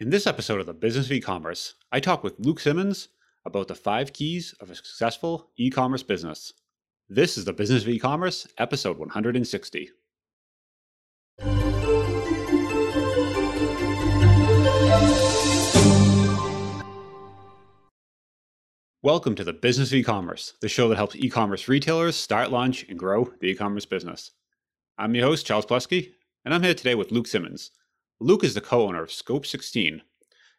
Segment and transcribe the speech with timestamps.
[0.00, 3.08] In this episode of the Business of E-commerce, I talk with Luke Simmons
[3.44, 6.52] about the five keys of a successful e-commerce business.
[7.08, 9.90] This is the Business of E-commerce, episode 160.
[19.02, 22.96] Welcome to the Business of E-commerce, the show that helps e-commerce retailers start, launch, and
[22.96, 24.30] grow the e-commerce business.
[24.96, 26.12] I'm your host, Charles Palleschi,
[26.44, 27.72] and I'm here today with Luke Simmons.
[28.20, 30.02] Luke is the co-owner of Scope 16,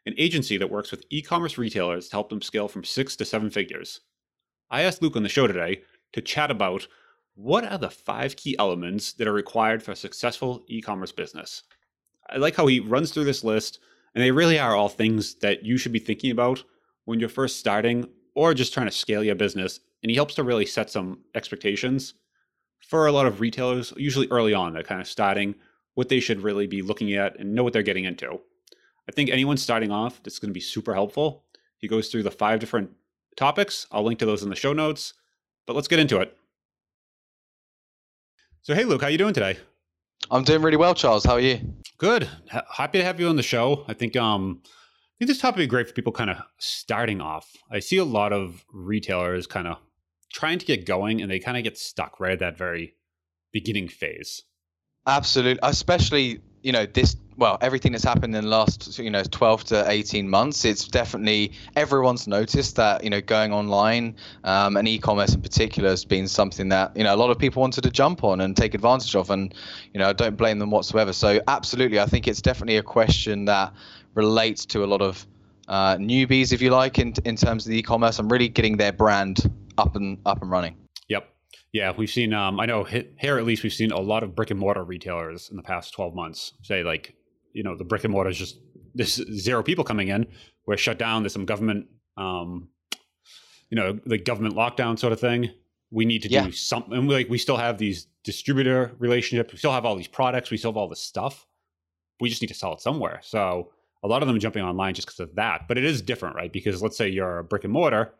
[0.06, 3.50] an agency that works with e-commerce retailers to help them scale from six to seven
[3.50, 4.00] figures.
[4.72, 5.82] I asked Luke on the show today
[6.14, 6.88] to chat about
[7.36, 11.64] what are the five key elements that are required for a successful e-commerce business.
[12.30, 13.80] I like how he runs through this list,
[14.16, 16.64] and they really are all things that you should be thinking about
[17.04, 19.82] when you're first starting or just trying to scale your business.
[20.02, 22.14] And he helps to really set some expectations
[22.80, 25.56] for a lot of retailers, usually early on, they're kind of starting
[25.96, 28.40] what they should really be looking at and know what they're getting into.
[29.08, 31.44] I think anyone starting off, this is going to be super helpful.
[31.78, 32.92] He goes through the five different
[33.36, 33.88] topics.
[33.92, 35.14] I'll link to those in the show notes,
[35.66, 36.38] but let's get into it.
[38.62, 39.58] So, hey, Luke, how you doing today?
[40.30, 41.24] I'm doing really well, Charles.
[41.26, 41.60] How are you?
[41.98, 42.30] Good.
[42.54, 43.86] H- happy to have you on the show.
[43.88, 47.20] I think um, I think this topic would be great for people kind of starting
[47.20, 47.56] off.
[47.72, 49.78] I see a lot of retailers kind of
[50.32, 52.96] trying to get going, and they kind of get stuck right at that very
[53.52, 54.44] beginning phase.
[55.10, 57.16] Absolutely, especially you know this.
[57.36, 61.54] Well, everything that's happened in the last you know 12 to 18 months, it's definitely
[61.76, 66.70] everyone's noticed that you know going online um, and e-commerce in particular has been something
[66.70, 69.32] that you know a lot of people wanted to jump on and take advantage of,
[69.32, 69.56] and
[69.96, 71.12] you know I don't blame them whatsoever.
[71.12, 73.74] So absolutely, I think it's definitely a question that
[74.14, 75.26] relates to a lot of
[75.68, 78.92] uh, newbies, if you like, in in terms of the e-commerce and really getting their
[78.92, 80.79] brand up and up and running.
[81.72, 82.34] Yeah, we've seen.
[82.34, 85.50] Um, I know here at least we've seen a lot of brick and mortar retailers
[85.50, 87.16] in the past twelve months say like,
[87.54, 88.60] you know, the brick and mortar is just
[88.96, 90.26] this zero people coming in.
[90.66, 91.24] We're shut down.
[91.24, 92.70] There's some government, um,
[93.70, 95.52] you know, the government lockdown sort of thing.
[95.92, 96.46] We need to yeah.
[96.46, 97.08] do something.
[97.08, 99.54] Like we still have these distributor relationships.
[99.54, 100.52] We still have all these products.
[100.52, 101.46] We still have all this stuff.
[102.20, 103.20] We just need to sell it somewhere.
[103.24, 103.72] So
[104.04, 105.68] a lot of them jumping online just because of that.
[105.68, 106.52] But it is different, right?
[106.52, 108.14] Because let's say you're a brick and mortar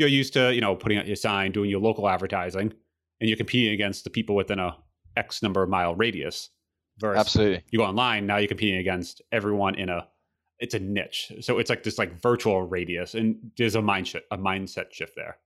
[0.00, 2.72] you're used to you know putting out your sign, doing your local advertising,
[3.20, 4.76] and you're competing against the people within a
[5.16, 6.50] X number of mile radius.
[6.98, 7.62] Versus Absolutely.
[7.70, 10.08] You go online now, you're competing against everyone in a
[10.58, 11.32] it's a niche.
[11.40, 15.38] So it's like this like virtual radius, and there's a mind a mindset shift there.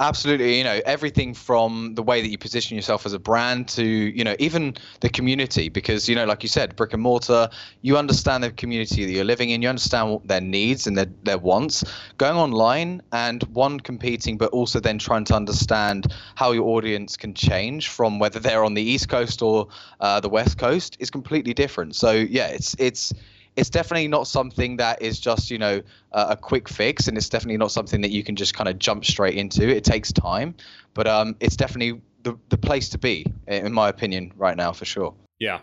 [0.00, 3.82] Absolutely, you know everything from the way that you position yourself as a brand to
[3.84, 7.48] you know even the community because you know like you said brick and mortar
[7.82, 11.38] you understand the community that you're living in you understand their needs and their, their
[11.38, 11.82] wants.
[12.16, 17.34] Going online and one competing but also then trying to understand how your audience can
[17.34, 19.66] change from whether they're on the east coast or
[19.98, 21.96] uh, the west coast is completely different.
[21.96, 23.12] So yeah it's it's
[23.58, 25.82] it's definitely not something that is just you know
[26.12, 28.78] uh, a quick fix, and it's definitely not something that you can just kind of
[28.78, 29.68] jump straight into.
[29.68, 30.54] It takes time,
[30.94, 34.84] but um, it's definitely the the place to be, in my opinion, right now for
[34.84, 35.14] sure.
[35.40, 35.60] Yeah.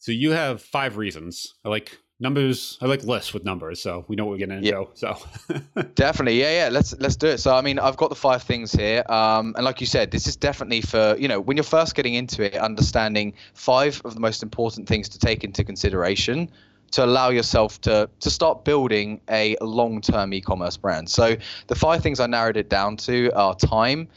[0.00, 1.54] So you have five reasons.
[1.64, 2.78] I like numbers.
[2.82, 4.68] I like lists with numbers, so we know what we're getting into.
[4.68, 4.84] Yeah.
[4.94, 5.16] So
[5.94, 6.68] definitely, yeah, yeah.
[6.68, 7.38] Let's let's do it.
[7.38, 10.26] So I mean, I've got the five things here, um, and like you said, this
[10.26, 14.20] is definitely for you know when you're first getting into it, understanding five of the
[14.20, 16.50] most important things to take into consideration
[16.92, 21.08] to allow yourself to to start building a long-term e-commerce brand.
[21.08, 21.36] So
[21.66, 24.08] the five things I narrowed it down to are time,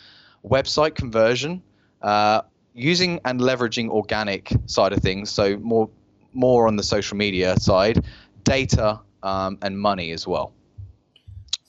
[0.46, 1.62] website conversion,
[2.02, 2.42] uh,
[2.74, 5.30] using and leveraging organic side of things.
[5.30, 5.90] So more
[6.34, 8.04] more on the social media side,
[8.44, 10.54] data um, and money as well.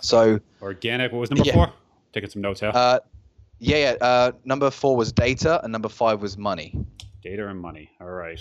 [0.00, 1.12] So organic.
[1.12, 1.54] What was number yeah.
[1.54, 1.72] four?
[2.12, 2.72] Taking some notes here.
[2.74, 3.00] Uh,
[3.58, 3.94] yeah, yeah.
[4.00, 6.74] Uh, number four was data, and number five was money.
[7.22, 7.90] Data and money.
[8.00, 8.40] All right.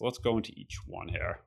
[0.00, 1.40] So let's go into each one here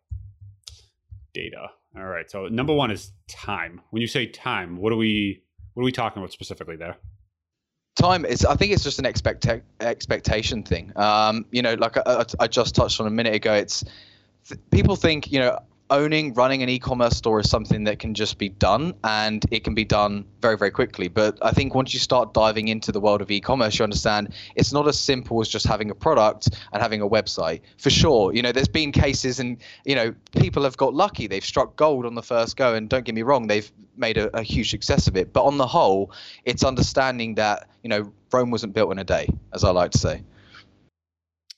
[1.33, 1.71] data.
[1.97, 2.29] All right.
[2.29, 3.81] So number one is time.
[3.89, 5.41] When you say time, what are we
[5.73, 6.97] what are we talking about specifically there?
[7.95, 8.45] Time is.
[8.45, 9.47] I think it's just an expect
[9.79, 10.91] expectation thing.
[10.95, 13.53] Um, you know, like I, I, just touched on a minute ago.
[13.53, 13.83] It's
[14.47, 15.57] th- people think you know
[15.93, 19.75] owning, running an e-commerce store is something that can just be done, and it can
[19.75, 21.07] be done very, very quickly.
[21.07, 24.73] But I think once you start diving into the world of e-commerce, you understand it's
[24.73, 27.61] not as simple as just having a product and having a website.
[27.77, 31.45] For sure, you know, there's been cases, and you know, people have got lucky; they've
[31.45, 32.73] struck gold on the first go.
[32.73, 35.31] And don't get me wrong, they've made a, a huge success of it.
[35.31, 36.11] But on the whole,
[36.43, 39.99] it's understanding that you know Rome wasn't built in a day, as I like to
[39.99, 40.23] say.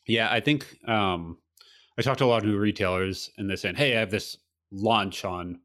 [0.08, 1.38] Yeah, I think um,
[1.98, 4.38] I talked to a lot of new retailers and they're saying, Hey, I have this
[4.72, 5.60] launch on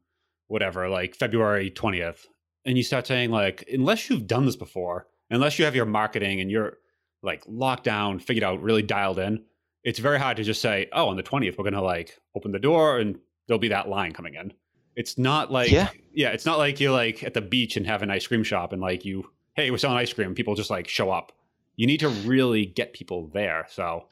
[0.47, 2.25] whatever, like February 20th.
[2.65, 6.39] And you start saying, like, unless you've done this before, unless you have your marketing
[6.41, 6.77] and you're
[7.23, 9.43] like locked down, figured out, really dialed in,
[9.83, 12.59] it's very hard to just say, Oh, on the 20th, we're gonna like open the
[12.59, 14.53] door and there'll be that line coming in.
[14.95, 15.89] It's not like Yeah.
[16.13, 18.73] yeah, it's not like you're like at the beach and have an ice cream shop
[18.73, 21.33] and like you hey, we're selling ice cream, people just like show up.
[21.75, 23.65] You need to really get people there.
[23.69, 24.05] So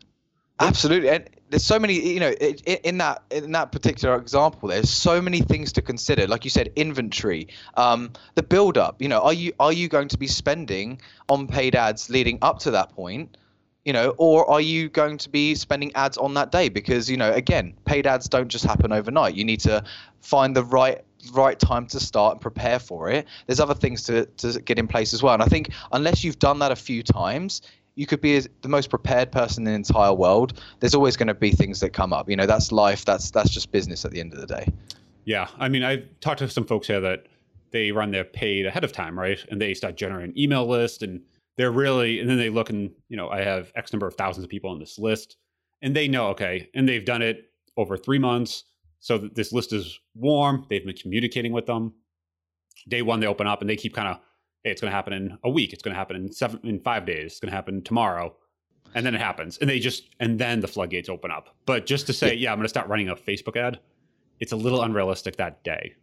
[0.62, 1.94] Absolutely, and there's so many.
[2.14, 6.28] You know, in that in that particular example, there's so many things to consider.
[6.28, 9.02] Like you said, inventory, um, the build up.
[9.02, 12.60] You know, are you are you going to be spending on paid ads leading up
[12.60, 13.38] to that point?
[13.86, 16.68] You know, or are you going to be spending ads on that day?
[16.68, 19.36] Because you know, again, paid ads don't just happen overnight.
[19.36, 19.84] You need to
[20.22, 21.04] find the right
[21.34, 23.26] right time to start and prepare for it.
[23.48, 25.34] There's other things to to get in place as well.
[25.34, 27.62] And I think unless you've done that a few times,
[28.00, 30.62] you could be the most prepared person in the entire world.
[30.80, 32.30] There's always going to be things that come up.
[32.30, 33.04] You know, that's life.
[33.04, 34.72] That's that's just business at the end of the day.
[35.26, 37.26] Yeah, I mean, I've talked to some folks here that
[37.72, 39.38] they run their paid ahead of time, right?
[39.52, 41.20] And they start generating email list, and
[41.58, 44.46] they're really, and then they look and you know, I have X number of thousands
[44.46, 45.36] of people on this list,
[45.82, 48.64] and they know, okay, and they've done it over three months,
[49.02, 50.66] so this list is warm.
[50.70, 51.94] They've been communicating with them.
[52.88, 54.20] Day one, they open up, and they keep kind of,
[54.64, 55.74] hey, it's going to happen in a week.
[55.74, 57.32] It's going to happen in seven, in five days.
[57.32, 58.36] It's going to happen tomorrow.
[58.96, 61.56] And then it happens, and they just, and then the floodgates open up.
[61.68, 63.80] But just to say, yeah, I'm going to start running a Facebook ad,
[64.40, 65.94] it's a little unrealistic that day.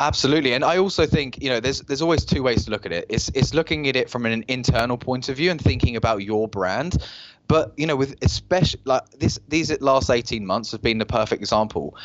[0.00, 2.92] Absolutely, and I also think you know there's there's always two ways to look at
[2.92, 3.06] it.
[3.08, 6.46] It's it's looking at it from an internal point of view and thinking about your
[6.46, 7.04] brand,
[7.48, 11.42] but you know with especially like this these last 18 months have been the perfect
[11.42, 11.96] example.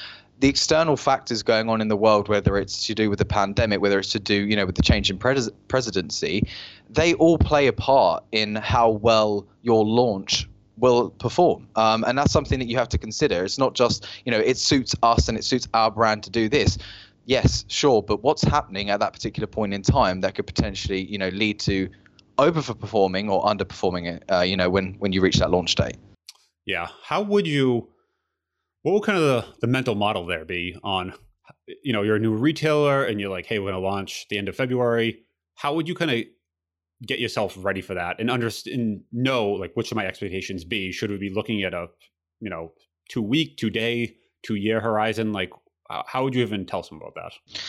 [0.44, 3.80] The external factors going on in the world, whether it's to do with the pandemic,
[3.80, 6.48] whether it's to do you know with the change in pres- presidency,
[6.90, 12.32] they all play a part in how well your launch will perform um, and that's
[12.32, 15.38] something that you have to consider it's not just you know it suits us and
[15.38, 16.80] it suits our brand to do this
[17.26, 21.18] yes, sure, but what's happening at that particular point in time that could potentially, you
[21.18, 21.90] know, lead to
[22.38, 25.98] overperforming or underperforming it, uh, you know, when when you reach that launch date?
[26.66, 26.88] Yeah.
[27.04, 27.90] How would you,
[28.84, 31.14] what would kind of the, the mental model there be on,
[31.84, 34.38] you know, you're a new retailer and you're like, hey, we're going to launch the
[34.38, 35.24] end of February.
[35.56, 36.24] How would you kind of
[37.06, 40.92] get yourself ready for that and understand, and know, like, what should my expectations be?
[40.92, 41.88] Should we be looking at a,
[42.40, 42.74] you know,
[43.10, 45.34] two week, two day, two year horizon?
[45.34, 45.52] Like,
[46.06, 47.60] how would you even tell someone about that?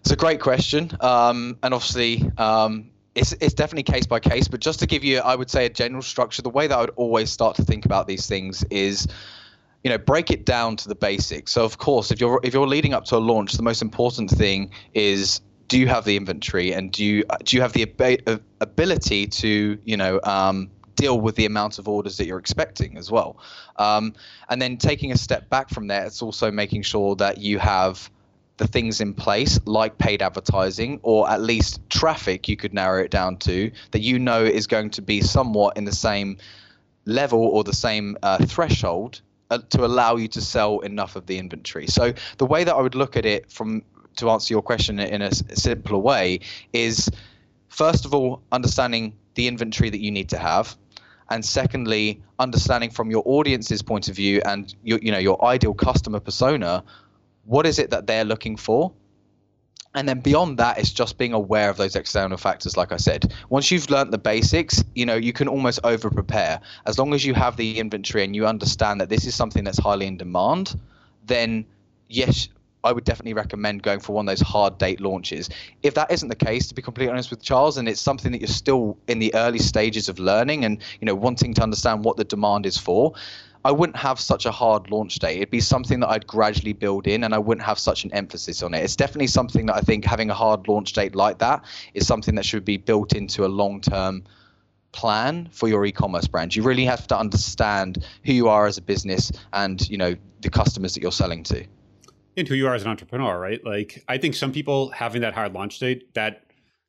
[0.00, 4.48] It's a great question, um, and obviously, um, it's it's definitely case by case.
[4.48, 6.42] But just to give you, I would say a general structure.
[6.42, 9.06] The way that I would always start to think about these things is,
[9.84, 11.52] you know, break it down to the basics.
[11.52, 14.30] So of course, if you're if you're leading up to a launch, the most important
[14.30, 18.42] thing is do you have the inventory and do you do you have the ab-
[18.60, 23.10] ability to you know um, deal with the amount of orders that you're expecting as
[23.10, 23.38] well.
[23.76, 24.14] Um,
[24.48, 28.10] and then taking a step back from there, it's also making sure that you have
[28.58, 33.10] the things in place like paid advertising or at least traffic you could narrow it
[33.10, 36.36] down to that you know is going to be somewhat in the same
[37.06, 39.22] level or the same uh, threshold
[39.52, 41.86] Uh, to allow you to sell enough of the inventory.
[41.86, 43.82] So the way that I would look at it from
[44.16, 46.40] to answer your question in a simpler way
[46.72, 47.10] is
[47.68, 50.74] first of all understanding the inventory that you need to have
[51.28, 55.74] and secondly understanding from your audience's point of view and your you know your ideal
[55.74, 56.82] customer persona
[57.44, 58.90] what is it that they're looking for
[59.94, 63.32] and then beyond that it's just being aware of those external factors like i said
[63.50, 67.24] once you've learnt the basics you know you can almost over prepare as long as
[67.24, 70.78] you have the inventory and you understand that this is something that's highly in demand
[71.26, 71.64] then
[72.08, 72.48] yes
[72.84, 75.48] I would definitely recommend going for one of those hard date launches.
[75.82, 78.40] If that isn't the case, to be completely honest with Charles, and it's something that
[78.40, 82.16] you're still in the early stages of learning and you know wanting to understand what
[82.16, 83.14] the demand is for,
[83.64, 85.36] I wouldn't have such a hard launch date.
[85.36, 88.62] It'd be something that I'd gradually build in, and I wouldn't have such an emphasis
[88.62, 88.82] on it.
[88.82, 91.64] It's definitely something that I think having a hard launch date like that
[91.94, 94.24] is something that should be built into a long-term
[94.92, 96.54] plan for your e-commerce brand.
[96.54, 100.50] You really have to understand who you are as a business and you know the
[100.50, 101.64] customers that you're selling to.
[102.36, 103.64] and who you are as an entrepreneur, right?
[103.64, 106.44] Like I think some people having that hard launch date that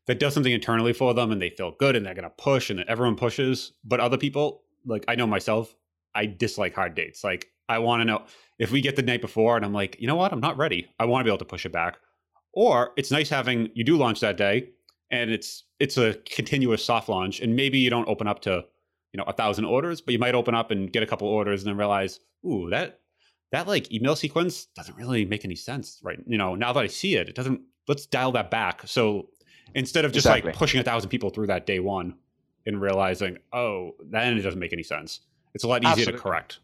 [0.08, 2.80] that does something internally for them and they feel good and they're gonna push and
[2.82, 3.74] everyone pushes.
[3.86, 5.74] But other people, like I know myself,
[6.15, 7.24] I dislike hard dates.
[7.24, 8.24] Like I want to know
[8.60, 10.88] if we get the night before and I'm like, you know what, I'm not ready.
[11.00, 11.98] I want to be able to push it back.
[12.53, 14.70] Or it's nice having you do launch that day
[15.12, 18.63] and it's it's a continuous soft launch and maybe you don't open up to
[19.12, 21.62] you know a thousand orders, but you might open up and get a couple orders
[21.63, 23.00] and then realize, ooh, that
[23.51, 26.20] that like email sequence doesn't really make any sense, right?
[26.27, 27.62] You know, now that I see it, it doesn't.
[27.88, 28.88] Let's dial that back.
[28.88, 29.29] So
[29.75, 30.51] instead of just Exactly.
[30.51, 32.15] like pushing a thousand people through that day one
[32.65, 35.20] and realizing, oh, then it doesn't make any sense.
[35.53, 36.17] It's a lot easier Absolutely.
[36.17, 36.60] to correct.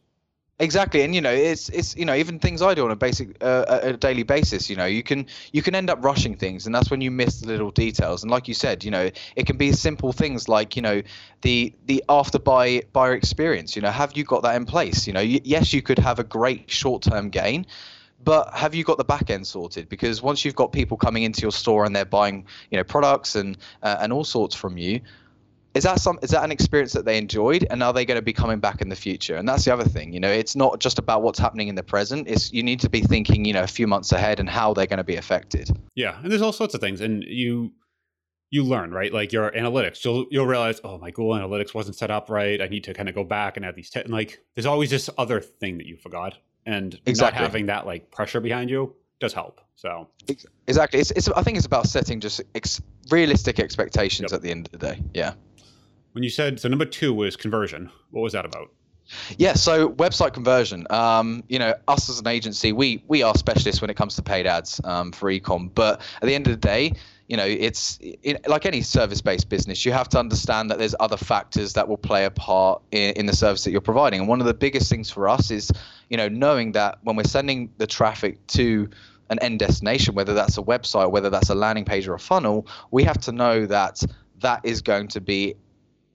[0.61, 3.41] Exactly, and you know, it's it's you know even things I do on a basic
[3.41, 4.69] uh, a daily basis.
[4.69, 7.39] You know, you can you can end up rushing things, and that's when you miss
[7.39, 8.23] the little details.
[8.23, 11.01] And like you said, you know, it can be simple things like you know
[11.43, 13.77] the the after buy buyer experience.
[13.77, 15.07] You know, have you got that in place?
[15.07, 17.65] You know, y- yes, you could have a great short term gain,
[18.21, 21.41] but have you got the back end sorted because once you've got people coming into
[21.41, 24.99] your store and they're buying you know products and uh, and all sorts from you
[25.75, 28.21] is that some is that an experience that they enjoyed and are they going to
[28.21, 30.79] be coming back in the future and that's the other thing you know it's not
[30.79, 33.63] just about what's happening in the present it's you need to be thinking you know
[33.63, 36.53] a few months ahead and how they're going to be affected yeah and there's all
[36.53, 37.71] sorts of things and you
[38.51, 42.09] you learn right like your analytics you'll you'll realize oh my google analytics wasn't set
[42.09, 44.03] up right i need to kind of go back and add these te-.
[44.03, 46.35] like there's always this other thing that you forgot
[46.65, 47.39] and exactly.
[47.39, 50.07] not having that like pressure behind you does help so
[50.67, 54.37] exactly it's, it's i think it's about setting just ex- realistic expectations yep.
[54.37, 55.33] at the end of the day yeah
[56.13, 57.89] when you said so, number two was conversion.
[58.11, 58.71] What was that about?
[59.37, 60.85] Yeah, so website conversion.
[60.91, 64.21] Um, you know, us as an agency, we we are specialists when it comes to
[64.21, 65.73] paid ads um, for ecom.
[65.73, 66.93] But at the end of the day,
[67.27, 69.85] you know, it's it, like any service-based business.
[69.85, 73.25] You have to understand that there's other factors that will play a part in, in
[73.25, 74.19] the service that you're providing.
[74.19, 75.71] And one of the biggest things for us is,
[76.09, 78.89] you know, knowing that when we're sending the traffic to
[79.29, 82.67] an end destination, whether that's a website, whether that's a landing page or a funnel,
[82.91, 84.03] we have to know that
[84.39, 85.55] that is going to be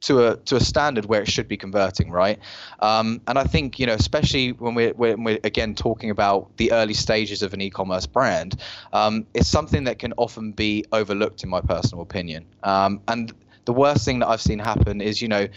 [0.04, 2.38] to a to a standard where it should be converting, right?
[2.80, 6.72] Um, and I think you know, especially when we're, when we're again talking about the
[6.72, 8.60] early stages of an e-commerce brand,
[8.92, 12.44] um, it's something that can often be overlooked, in my personal opinion.
[12.62, 13.32] Um, and
[13.64, 15.48] the worst thing that I've seen happen is, you know,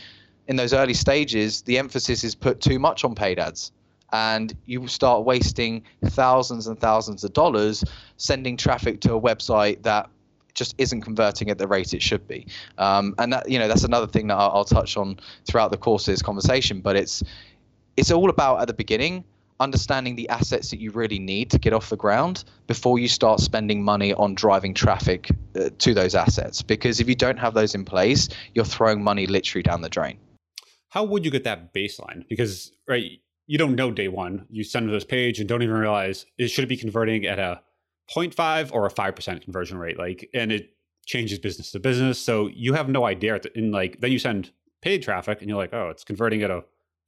[0.47, 3.71] in those early stages, the emphasis is put too much on paid ads
[4.13, 7.83] and you start wasting thousands and thousands of dollars
[8.15, 10.09] sending traffic to a website that
[10.57, 12.47] just isn't converting at the rate it should be.
[12.77, 15.77] Um, and that you know that's another thing that I'll, I'll touch on throughout the
[15.77, 16.81] course of this conversation.
[16.81, 17.23] But it's
[17.95, 19.23] it's all about at the beginning
[19.59, 23.39] understanding the assets that you really need to get off the ground before you start
[23.39, 26.61] spending money on driving traffic uh, to those assets.
[26.61, 30.19] Because if you don't have those in place, you're throwing money literally down the drain.
[30.89, 32.27] How would you get that baseline?
[32.29, 34.45] Because right, you don't know day one.
[34.49, 37.61] You send to this page and don't even realize it should be converting at a
[38.13, 40.69] 0.5 or a 5% conversion rate like and it
[41.05, 42.19] changes business to business.
[42.19, 45.73] So you have no idea in like then you send paid traffic and you're like
[45.73, 46.63] oh it's converting at a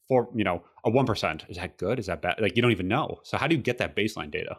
[0.07, 1.99] four you know a 1% is that good?
[1.99, 2.39] Is that bad?
[2.39, 3.19] Like you don't even know.
[3.23, 4.57] So how do you get that baseline data?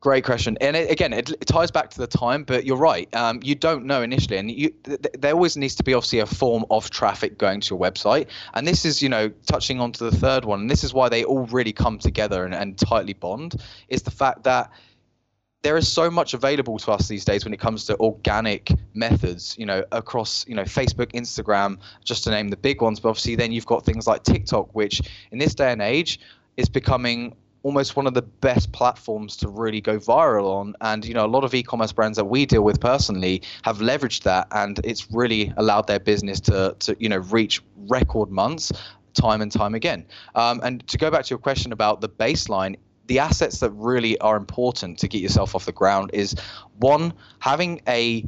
[0.00, 3.12] Great question, and it, again, it, it, ties back to the time, but you're right.
[3.16, 6.26] Um, you don't know initially, and you, th- there always needs to be obviously a
[6.26, 8.28] form of traffic going to your website.
[8.54, 11.08] And this is, you know, touching on to the third one, and this is why
[11.08, 13.60] they all really come together and, and tightly bond.
[13.88, 14.70] Is the fact that
[15.62, 19.56] there is so much available to us these days when it comes to organic methods
[19.58, 23.00] you know across you know facebook instagram just to name the big ones.
[23.00, 26.20] But obviously then you've got things like tiktok which in this day and age
[26.56, 27.34] is becoming
[27.64, 30.74] almost one of the best platforms to really go viral on.
[30.80, 34.22] And you know a lot of e-commerce brands that we deal with personally have leveraged
[34.22, 38.72] that and it's really allowed their business to to you know reach record months
[39.14, 40.06] time and time again.
[40.36, 42.76] Um, and to go back to your question about the baseline
[43.08, 46.34] the assets that really are important to get yourself off the ground is
[46.78, 48.24] one having a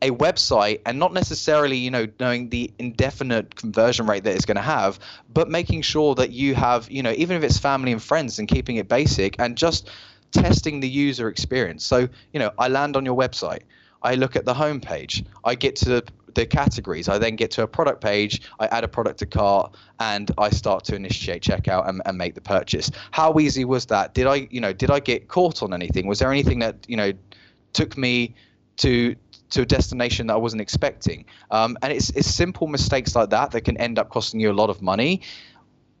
[0.00, 4.56] a website and not necessarily you know knowing the indefinite conversion rate that it's going
[4.56, 4.98] to have
[5.32, 8.48] but making sure that you have you know even if it's family and friends and
[8.48, 9.88] keeping it basic and just
[10.32, 11.84] testing the user experience.
[11.84, 13.62] So you know i land on your website.
[14.02, 15.24] I look at the homepage.
[15.44, 16.02] I get to
[16.34, 17.08] the categories.
[17.08, 20.50] I then get to a product page, I add a product to cart, and I
[20.50, 22.90] start to initiate checkout and, and make the purchase.
[23.10, 24.14] How easy was that?
[24.14, 26.06] Did I, you know, did I get caught on anything?
[26.06, 27.12] Was there anything that you know
[27.72, 28.34] took me
[28.78, 29.14] to
[29.50, 31.24] to a destination that I wasn't expecting?
[31.50, 34.54] Um, and it's it's simple mistakes like that that can end up costing you a
[34.54, 35.22] lot of money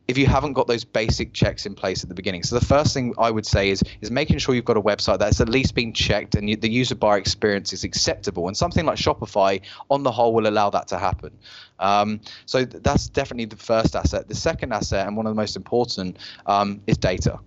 [0.08, 2.42] if you haven't got those basic checks in place at the beginning.
[2.42, 5.18] So the first thing I would say is is making sure you've got a website
[5.18, 8.48] that's at least been checked and you, the user buyer experience is acceptable.
[8.48, 11.30] And something like Shopify, on the whole, will allow that to happen.
[11.78, 14.28] Um, so that's definitely the first asset.
[14.28, 17.38] The second asset, and one of the most important, um, is data.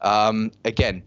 [0.00, 1.02] Um, again,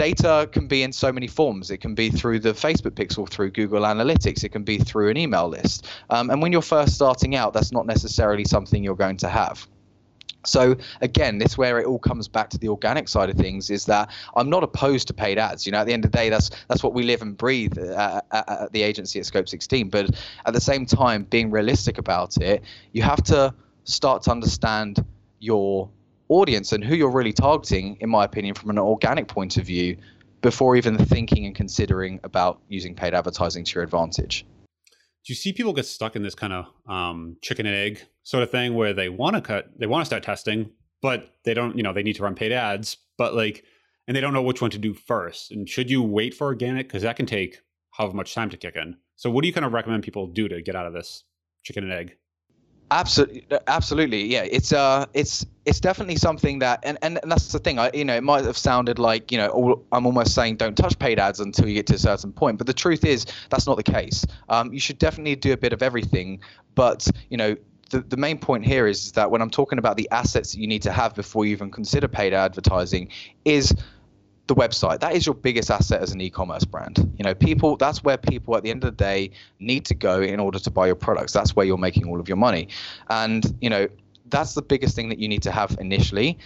[0.00, 1.70] data can be in so many forms.
[1.70, 5.18] It can be through the Facebook pixel, through Google Analytics, it can be through an
[5.18, 5.88] email list.
[6.08, 9.66] Um, and when you're first starting out, that's not necessarily something you're going to have.
[10.46, 13.84] So again, this where it all comes back to the organic side of things is
[13.86, 15.66] that I'm not opposed to paid ads.
[15.66, 17.76] You know, at the end of the day, that's that's what we live and breathe
[17.76, 19.90] at, at, at the agency at Scope 16.
[19.90, 23.54] But at the same time, being realistic about it, you have to
[23.84, 25.04] start to understand
[25.40, 25.90] your
[26.30, 29.96] audience and who you're really targeting, in my opinion, from an organic point of view,
[30.40, 34.46] before even thinking and considering about using paid advertising to your advantage.
[35.26, 38.42] Do you see people get stuck in this kind of um, chicken and egg sort
[38.42, 40.70] of thing where they want to cut, they want to start testing,
[41.02, 43.64] but they don't, you know, they need to run paid ads, but like,
[44.08, 45.50] and they don't know which one to do first.
[45.50, 46.88] And should you wait for organic?
[46.88, 47.60] Because that can take
[47.90, 48.96] however much time to kick in.
[49.16, 51.24] So, what do you kind of recommend people do to get out of this
[51.62, 52.16] chicken and egg?
[52.92, 54.42] Absolutely, absolutely, yeah.
[54.42, 57.78] It's uh, it's it's definitely something that, and, and, that's the thing.
[57.78, 60.98] I, you know, it might have sounded like you know, I'm almost saying don't touch
[60.98, 63.76] paid ads until you get to a certain point, but the truth is that's not
[63.76, 64.26] the case.
[64.48, 66.40] Um, you should definitely do a bit of everything,
[66.74, 67.54] but you know,
[67.90, 70.66] the, the main point here is that when I'm talking about the assets that you
[70.66, 73.08] need to have before you even consider paid advertising,
[73.44, 73.72] is
[74.50, 75.00] the website.
[75.00, 76.98] That is your biggest asset as an e-commerce brand.
[77.16, 79.30] You know people that's where people at the end of the day
[79.60, 81.32] need to go in order to buy your products.
[81.32, 82.68] That's where you're making all of your money.
[83.08, 83.86] And you know
[84.28, 86.38] that's the biggest thing that you need to have initially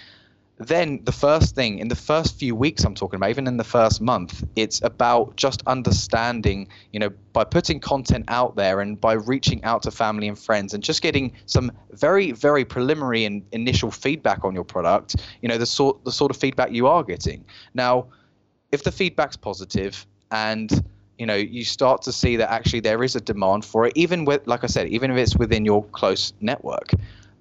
[0.59, 3.65] then the first thing in the first few weeks i'm talking about even in the
[3.65, 9.15] first month it's about just understanding you know by putting content out there and by
[9.15, 13.91] reaching out to family and friends and just getting some very very preliminary and initial
[13.91, 17.45] feedback on your product you know the sort the sort of feedback you are getting.
[17.75, 18.07] Now
[18.73, 20.85] if the feedback's positive and
[21.19, 24.25] you know you start to see that actually there is a demand for it even
[24.25, 26.91] with like i said even if it's within your close network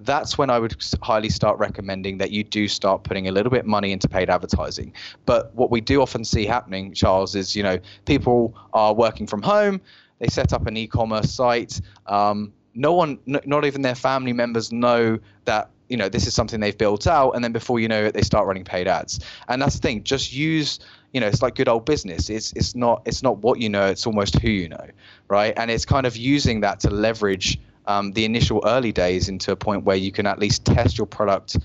[0.06, 3.62] that's when I would highly start recommending that you do start putting a little bit
[3.62, 4.94] of money into paid advertising.
[5.26, 9.42] But what we do often see happening, Charles, is you know people are working from
[9.42, 9.82] home,
[10.20, 11.82] they set up an e-commerce site.
[12.08, 16.34] Um, no one, n- not even their family members, know that you know this is
[16.34, 19.20] something they've built out, and then before you know it, they start running paid ads.
[19.48, 20.04] And that's the thing.
[20.04, 20.80] Just use
[21.14, 23.86] you know it's like good old business it's it's not it's not what you know
[23.86, 24.88] it's almost who you know
[25.28, 29.52] right and it's kind of using that to leverage um, the initial early days into
[29.52, 31.58] a point where you can at least test your product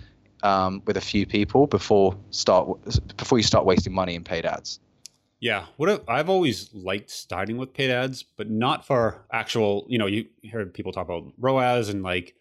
[0.43, 2.69] um, with a few people before start
[3.17, 4.81] before you start wasting money in paid ads.
[5.41, 9.87] Yeah, what I've always liked starting with paid ads, but not for actual.
[9.89, 12.35] You know, you heard people talk about ROAS and like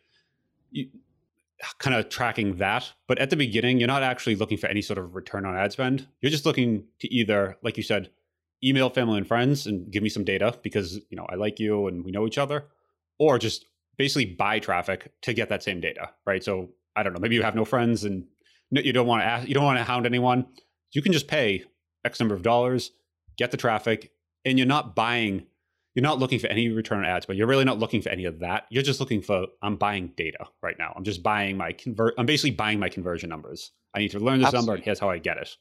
[0.72, 0.90] you,
[1.78, 2.92] kind of tracking that.
[3.08, 5.72] But at the beginning, you're not actually looking for any sort of return on ad
[5.72, 6.08] spend.
[6.22, 8.10] You're just looking to either, like you said,
[8.64, 11.88] email family and friends and give me some data because you know I like you
[11.88, 12.66] and we know each other,
[13.20, 13.66] or just
[13.98, 16.44] basically buy traffic to get that same data, right?
[16.44, 18.26] So I don't know, maybe you have no friends and
[18.72, 20.46] you don't want to ask, you don't want to hound anyone.
[20.92, 21.64] You can just pay
[22.06, 22.92] X number of dollars,
[23.38, 24.12] get the traffic,
[24.46, 25.46] and you're not buying,
[25.96, 28.26] you're not looking for any return on ads, but you're really not looking for any
[28.26, 28.66] of that.
[28.70, 30.94] You're just looking for, I'm buying data right now.
[30.96, 33.72] I'm just buying my convert, I'm basically buying my conversion numbers.
[33.94, 34.66] I need to learn this Absolutely.
[34.66, 35.56] number and here's how I get it.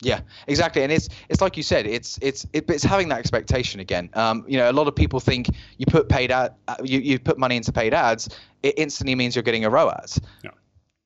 [0.00, 3.80] Yeah, exactly, and it's it's like you said, it's it's it, it's having that expectation
[3.80, 4.10] again.
[4.14, 7.18] Um, you know, a lot of people think you put paid ad, uh, you you
[7.18, 8.28] put money into paid ads,
[8.62, 10.20] it instantly means you're getting a ROAS.
[10.44, 10.50] Yeah.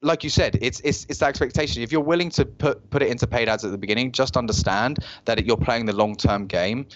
[0.03, 1.83] Like you said, it's it's it's that expectation.
[1.83, 4.99] If you're willing to put put it into paid ads at the beginning, just understand
[5.25, 6.87] that you're playing the long term game,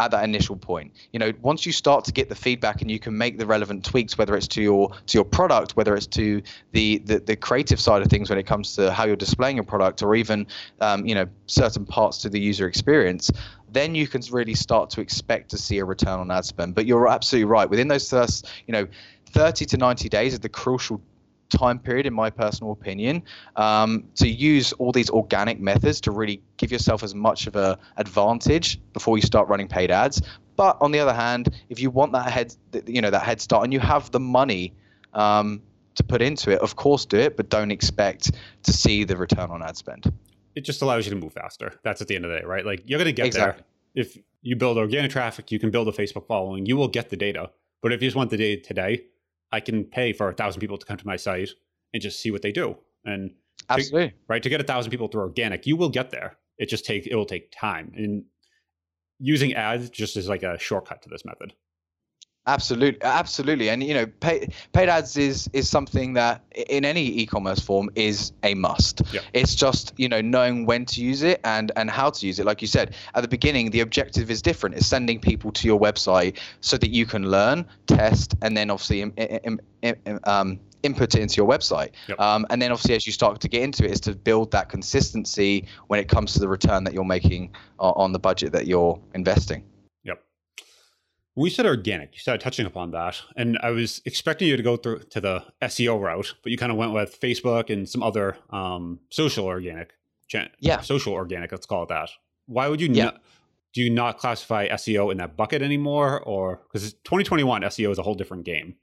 [0.00, 0.92] at that initial point.
[1.12, 3.84] You know, once you start to get the feedback and you can make the relevant
[3.84, 7.78] tweaks, whether it's to your to your product, whether it's to the the, the creative
[7.78, 10.46] side of things when it comes to how you're displaying your product, or even
[10.80, 13.30] um, you know certain parts to the user experience,
[13.70, 16.74] then you can really start to expect to see a return on ad spend.
[16.74, 17.68] But you're absolutely right.
[17.68, 18.86] Within those first, you know,
[19.26, 21.00] 30 to 90 days is the crucial
[21.50, 23.22] time period, in my personal opinion,
[23.56, 27.78] um, to use all these organic methods to really give yourself as much of a
[27.96, 30.22] advantage before you start running paid ads.
[30.56, 32.54] But on the other hand, if you want that head,
[32.86, 34.74] you know, that head start, and you have the money
[35.14, 35.62] um,
[35.94, 38.32] to put into it, of course, do it, but don't expect
[38.62, 40.12] to see the return on ad spend.
[40.54, 41.72] It just allows you to move faster.
[41.82, 42.64] That's at the end of the day, right?
[42.64, 43.62] Like you're going to get exactly.
[43.94, 44.04] there.
[44.04, 46.66] If you build organic traffic, you can build a Facebook following.
[46.66, 47.50] You will get the data.
[47.82, 49.04] But if you just want the data today,
[49.52, 51.50] I can pay for a thousand people to come to my site
[51.92, 52.76] and just see what they do.
[53.04, 53.34] And
[53.68, 56.36] absolutely to, right to get a thousand people through organic, you will get there.
[56.58, 57.92] It just take it will take time.
[57.96, 58.24] And
[59.18, 61.54] using ads just is like a shortcut to this method.
[62.46, 67.60] Absolutely, absolutely, and you know, pay, paid ads is is something that in any e-commerce
[67.60, 69.02] form is a must.
[69.12, 69.20] Yeah.
[69.34, 72.46] It's just you know knowing when to use it and and how to use it.
[72.46, 74.74] Like you said at the beginning, the objective is different.
[74.74, 79.02] It's sending people to your website so that you can learn, test, and then obviously
[79.02, 81.90] Im, Im, Im, um, input it into your website.
[82.08, 82.18] Yep.
[82.18, 84.70] Um, and then obviously, as you start to get into it, is to build that
[84.70, 88.98] consistency when it comes to the return that you're making on the budget that you're
[89.14, 89.62] investing
[91.40, 94.76] we said organic, you started touching upon that, and I was expecting you to go
[94.76, 98.36] through to the SEO route, but you kind of went with Facebook and some other
[98.50, 99.94] um, social organic,
[100.58, 101.50] yeah, social organic.
[101.50, 102.10] Let's call it that.
[102.44, 103.04] Why would you yeah.
[103.04, 103.22] not?
[103.72, 108.02] Do you not classify SEO in that bucket anymore, or because 2021 SEO is a
[108.02, 108.76] whole different game?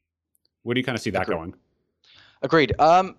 [0.64, 1.36] Where do you kind of see that Agreed.
[1.36, 1.54] going?
[2.42, 2.80] Agreed.
[2.80, 3.18] Um,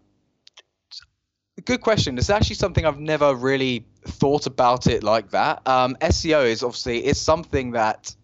[1.65, 2.19] good question.
[2.19, 5.63] It's actually something I've never really thought about it like that.
[5.69, 8.17] Um, SEO is obviously it's something that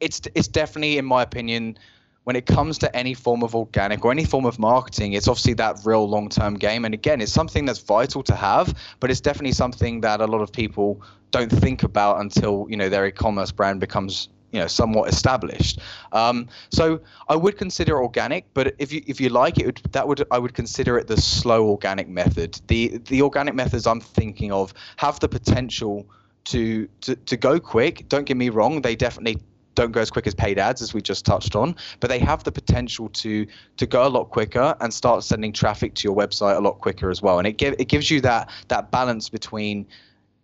[0.00, 1.78] it's it's definitely in my opinion
[2.26, 5.54] when it comes to any form of organic or any form of marketing, it's obviously
[5.54, 6.84] that real long term game.
[6.84, 10.40] And again, it's something that's vital to have, but it's definitely something that a lot
[10.40, 15.08] of people don't think about until you know their e-commerce brand becomes you know somewhat
[15.08, 15.78] established.
[16.10, 20.26] Um, so I would consider organic, but if you if you like it, that would
[20.32, 22.60] I would consider it the slow organic method.
[22.66, 26.04] The the organic methods I'm thinking of have the potential
[26.46, 28.08] to to, to go quick.
[28.08, 29.40] Don't get me wrong; they definitely
[29.76, 32.42] don't go as quick as paid ads as we just touched on but they have
[32.44, 36.56] the potential to to go a lot quicker and start sending traffic to your website
[36.56, 37.38] a lot quicker as well.
[37.38, 39.86] And it give, it gives you that that balance between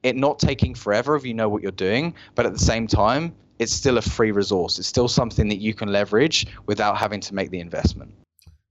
[0.02, 3.34] it not taking forever if you know what you're doing but at the same time
[3.58, 4.80] it's still a free resource.
[4.80, 8.12] It's still something that you can leverage without having to make the investment.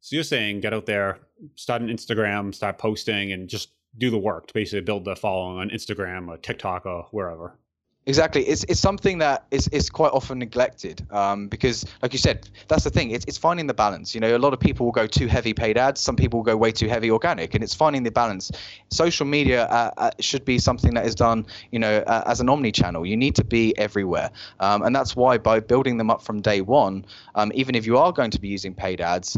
[0.02, 1.20] So you're saying get out there
[1.56, 5.58] start an instagram start posting and just do the work to basically build the following
[5.58, 7.58] on instagram or tiktok or wherever
[8.08, 8.42] Exactly.
[8.48, 12.84] It's it's something that is, is quite often neglected um, because, like you said, that's
[12.84, 13.12] the thing.
[13.12, 14.16] It's, it's finding the balance.
[14.16, 16.02] You know, a lot of people will go too heavy paid ads.
[16.02, 18.50] Some people will go way too heavy organic, and it's finding the balance.
[18.90, 22.50] Social media uh, uh, should be something that is done, you know, uh, as an
[22.50, 23.06] omni-channel.
[23.06, 26.62] You need to be everywhere, um, and that's why by building them up from day
[26.62, 29.38] one, um, even if you are going to be using paid ads,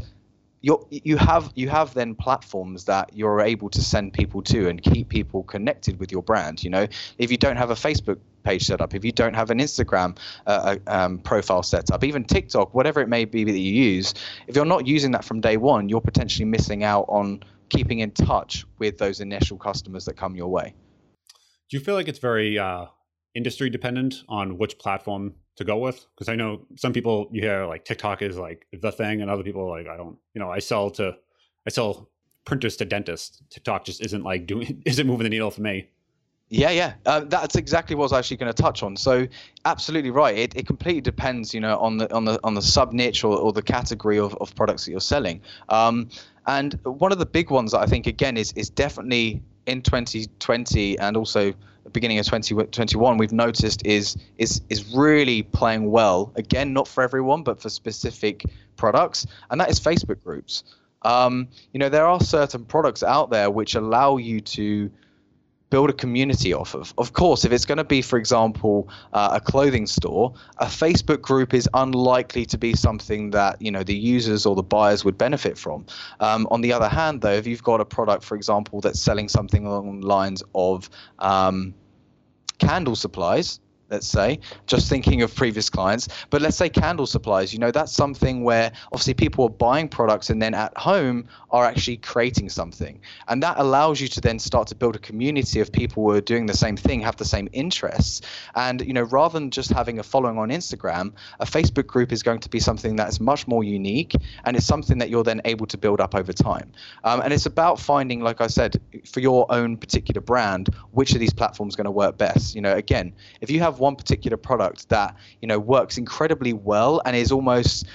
[0.64, 4.82] you you have you have then platforms that you're able to send people to and
[4.82, 6.64] keep people connected with your brand.
[6.64, 9.52] You know, if you don't have a Facebook page set up, if you don't have
[9.52, 13.58] an Instagram uh, uh, um, profile set up, even TikTok, whatever it may be that
[13.58, 14.14] you use,
[14.48, 18.12] if you're not using that from day one, you're potentially missing out on keeping in
[18.12, 20.74] touch with those initial customers that come your way.
[21.70, 22.86] Do you feel like it's very uh,
[23.36, 26.06] industry dependent on which platform to go with?
[26.16, 29.44] Because I know some people you hear like TikTok is like the thing, and other
[29.44, 30.18] people like I don't.
[30.34, 31.16] You know, I sell to
[31.66, 32.10] I sell
[32.46, 33.42] printers to dentists.
[33.50, 35.90] TikTok just isn't like doing isn't moving the needle for me.
[36.50, 38.96] Yeah, yeah, uh, that's exactly what I was actually going to touch on.
[38.96, 39.28] So,
[39.66, 40.38] absolutely right.
[40.38, 43.36] It, it completely depends, you know, on the on the on the sub niche or,
[43.36, 45.42] or the category of, of products that you're selling.
[45.70, 46.10] Um,
[46.46, 51.00] and one of the big ones that I think again is is definitely in 2020
[51.00, 56.32] and also the beginning of 2021 we've noticed is is is really playing well.
[56.36, 60.64] Again, not for everyone, but for specific products, and that is Facebook groups.
[61.04, 64.90] Um, you know, there are certain products out there which allow you to
[65.74, 66.94] build a community off of.
[67.00, 71.22] Of course, if it's going to be, for example, uh, a clothing store, a Facebook
[71.22, 75.18] group is unlikely to be something that you know the users or the buyers would
[75.18, 75.84] benefit from.
[76.20, 79.28] Um, on the other hand, though, if you've got a product, for example, that's selling
[79.28, 81.74] something along the lines of um,
[82.60, 83.60] candle supplies,
[83.94, 86.10] let's say, just thinking of previous clients.
[86.32, 90.30] But let's say candle supplies, you know, that's something where obviously people are buying products
[90.32, 93.00] and then at home are actually creating something.
[93.28, 96.22] And that allows you to then start to build a community of people who are
[96.22, 98.22] doing the same thing, have the same interests.
[98.56, 102.24] And, you know, rather than just having a following on Instagram, a Facebook group is
[102.24, 105.68] going to be something that's much more unique and it's something that you're then able
[105.68, 106.72] to build up over time.
[107.04, 111.20] Um, and it's about finding, like I said, for your own particular brand, which of
[111.20, 112.56] these platforms going to work best.
[112.56, 117.02] You know, again, if you have one particular product that you know works incredibly well
[117.06, 117.86] and is almost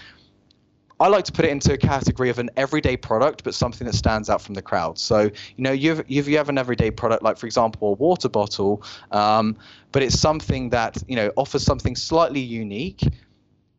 [1.00, 3.94] I like to put it into a category of an everyday product, but something that
[3.94, 4.98] stands out from the crowd.
[4.98, 5.20] So,
[5.56, 8.82] you know, you've, you've, you have an everyday product, like, for example, a water bottle,
[9.12, 9.56] um,
[9.92, 13.02] but it's something that, you know, offers something slightly unique.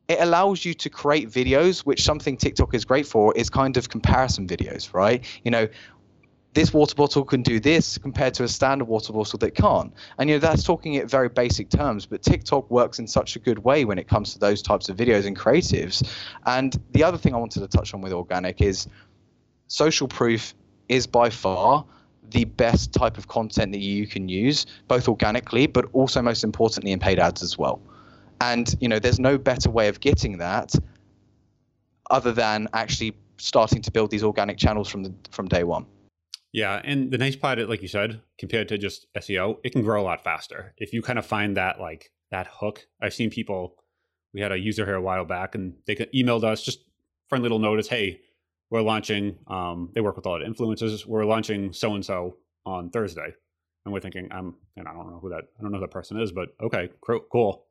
[0.07, 3.89] It allows you to create videos, which something TikTok is great for, is kind of
[3.89, 5.23] comparison videos, right?
[5.43, 5.67] You know,
[6.53, 9.93] this water bottle can do this compared to a standard water bottle that can't.
[10.17, 13.39] And you know that's talking in very basic terms, but TikTok works in such a
[13.39, 16.07] good way when it comes to those types of videos and creatives.
[16.45, 18.87] And the other thing I wanted to touch on with organic is
[19.67, 20.55] social proof
[20.87, 21.85] is by far
[22.31, 26.91] the best type of content that you can use, both organically, but also most importantly
[26.91, 27.81] in paid ads as well.
[28.41, 30.73] And you know, there's no better way of getting that
[32.09, 35.85] other than actually starting to build these organic channels from the from day one.
[36.51, 40.01] Yeah, and the nice part, like you said, compared to just SEO, it can grow
[40.01, 40.73] a lot faster.
[40.77, 43.75] If you kind of find that like that hook, I've seen people.
[44.33, 46.79] We had a user here a while back, and they emailed us just
[47.27, 48.21] friendly little notice, "Hey,
[48.71, 51.05] we're launching." Um, they work with a lot of influencers.
[51.05, 53.33] We're launching so and so on Thursday,
[53.85, 55.91] and we're thinking, "I'm," and I don't know who that, I don't know who that
[55.91, 56.89] person is, but okay,
[57.31, 57.65] cool.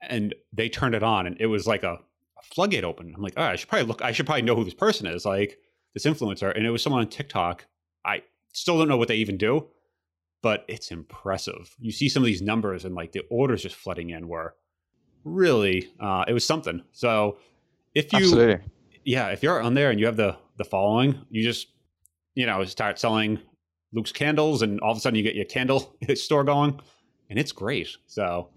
[0.00, 3.12] And they turned it on, and it was like a, a floodgate open.
[3.14, 4.02] I'm like, "Oh, I should probably look.
[4.02, 5.58] I should probably know who this person is." Like
[5.94, 7.66] this influencer, and it was someone on TikTok
[8.08, 8.22] I
[8.54, 9.68] still don't know what they even do,
[10.42, 11.76] but it's impressive.
[11.78, 14.54] You see some of these numbers and like the orders just flooding in were
[15.24, 16.82] really uh, it was something.
[16.92, 17.38] So
[17.94, 18.60] if you Absolutely.
[19.04, 21.68] yeah, if you're on there and you have the the following, you just
[22.34, 23.38] you know start selling
[23.92, 26.80] Luke's candles, and all of a sudden you get your candle store going,
[27.30, 27.88] and it's great.
[28.06, 28.48] So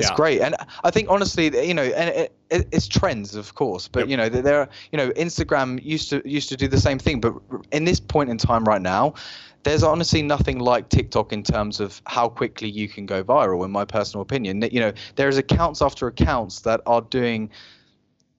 [0.00, 0.16] it's yeah.
[0.16, 4.00] great and i think honestly you know and it, it, it's trends of course but
[4.00, 4.08] yep.
[4.08, 7.20] you know there are you know instagram used to used to do the same thing
[7.20, 7.34] but
[7.72, 9.14] in this point in time right now
[9.62, 13.64] there's honestly nothing like TikTok in terms of how quickly you can go viral.
[13.64, 17.50] In my personal opinion, you know, there's accounts after accounts that are doing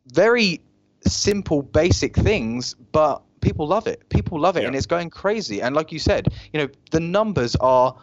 [0.08, 0.62] very
[1.06, 4.08] simple, basic things, but people love it.
[4.10, 4.68] People love it, yeah.
[4.68, 5.62] and it's going crazy.
[5.62, 7.96] And like you said, you know, the numbers are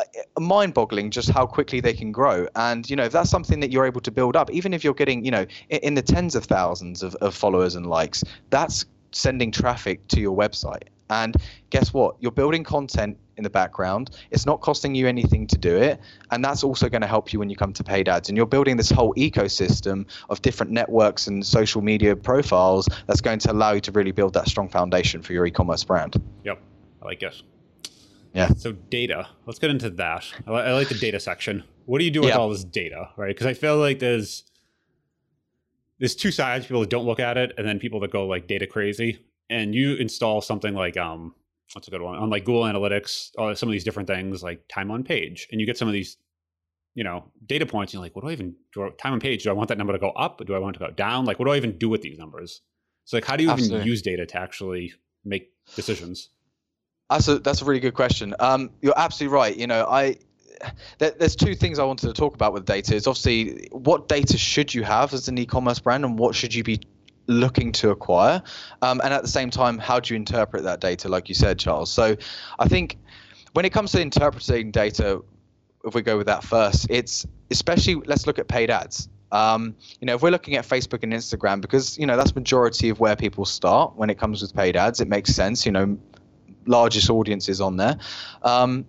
[0.00, 2.46] uh, mind-boggling just how quickly they can grow.
[2.56, 4.94] And you know if that's something that you're able to build up even if you're
[4.94, 9.50] getting you know in, the tens of thousands of, of followers and likes that's sending
[9.50, 10.84] traffic to your website.
[11.10, 11.36] And
[11.70, 12.16] guess what?
[12.20, 14.10] You're building content in the background.
[14.30, 16.00] It's not costing you anything to do it.
[16.30, 18.28] And that's also going to help you when you come to paid ads.
[18.28, 23.40] And you're building this whole ecosystem of different networks and social media profiles that's going
[23.40, 26.22] to allow you to really build that strong foundation for your e-commerce brand.
[26.44, 26.60] Yep.
[27.02, 27.42] I like it
[28.32, 28.48] yeah.
[28.56, 29.28] So data.
[29.46, 30.24] Let's get into that.
[30.46, 31.64] I, I like the data section.
[31.86, 33.28] What do you do with all this data, right?
[33.34, 34.44] Because I feel like there's
[35.98, 38.46] there's two sides: people that don't look at it, and then people that go like
[38.46, 39.24] data crazy.
[39.48, 41.34] And you install something like um,
[41.72, 44.62] what's a good one on like Google Analytics, or some of these different things like
[44.68, 46.16] time on page, and you get some of these,
[46.94, 47.92] you know, data points.
[47.92, 48.84] And you're like, what do I even do?
[48.84, 49.42] I, time on page?
[49.42, 50.40] Do I want that number to go up?
[50.40, 51.24] Or do I want it to go down?
[51.24, 52.62] Like, what do I even do with these numbers?
[53.04, 53.78] So like, how do you Absolutely.
[53.78, 54.92] even use data to actually
[55.24, 56.28] make decisions?
[57.10, 58.34] That's a that's a really good question.
[58.38, 59.56] Um, you're absolutely right.
[59.56, 60.16] You know, I
[60.98, 62.94] there, there's two things I wanted to talk about with data.
[62.94, 66.62] Is obviously what data should you have as an e-commerce brand, and what should you
[66.62, 66.80] be
[67.26, 68.42] looking to acquire,
[68.82, 71.58] um, and at the same time, how do you interpret that data, like you said,
[71.58, 71.90] Charles?
[71.90, 72.16] So,
[72.58, 72.96] I think
[73.52, 75.22] when it comes to interpreting data,
[75.84, 79.08] if we go with that first, it's especially let's look at paid ads.
[79.32, 82.88] Um, you know, if we're looking at Facebook and Instagram, because you know that's majority
[82.88, 85.64] of where people start when it comes with paid ads, it makes sense.
[85.64, 85.98] You know,
[86.66, 87.98] largest audiences on there.
[88.42, 88.86] Um,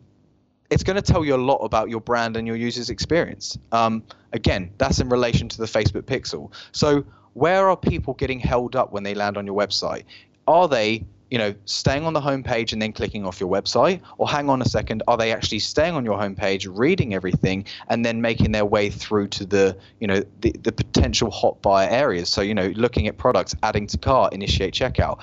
[0.72, 3.58] it's going to tell you a lot about your brand and your user's experience.
[3.74, 6.52] Um, again, that's in relation to the Facebook Pixel.
[6.72, 10.04] So, where are people getting held up when they land on your website?
[10.48, 14.28] Are they, you know, staying on the homepage and then clicking off your website, or
[14.28, 18.22] hang on a second, are they actually staying on your homepage, reading everything, and then
[18.22, 22.30] making their way through to the, you know, the, the potential hot buyer areas?
[22.30, 25.22] So, you know, looking at products, adding to cart, initiate checkout.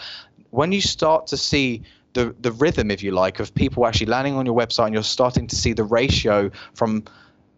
[0.51, 1.83] When you start to see
[2.19, 5.03] the the rhythm, if you like, of people actually landing on your website, and you're
[5.03, 7.05] starting to see the ratio from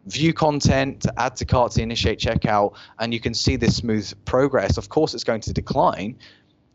[0.07, 4.13] view content to add to cart to initiate checkout, and you can see this smooth
[4.25, 4.77] progress.
[4.77, 6.19] Of course, it's going to decline.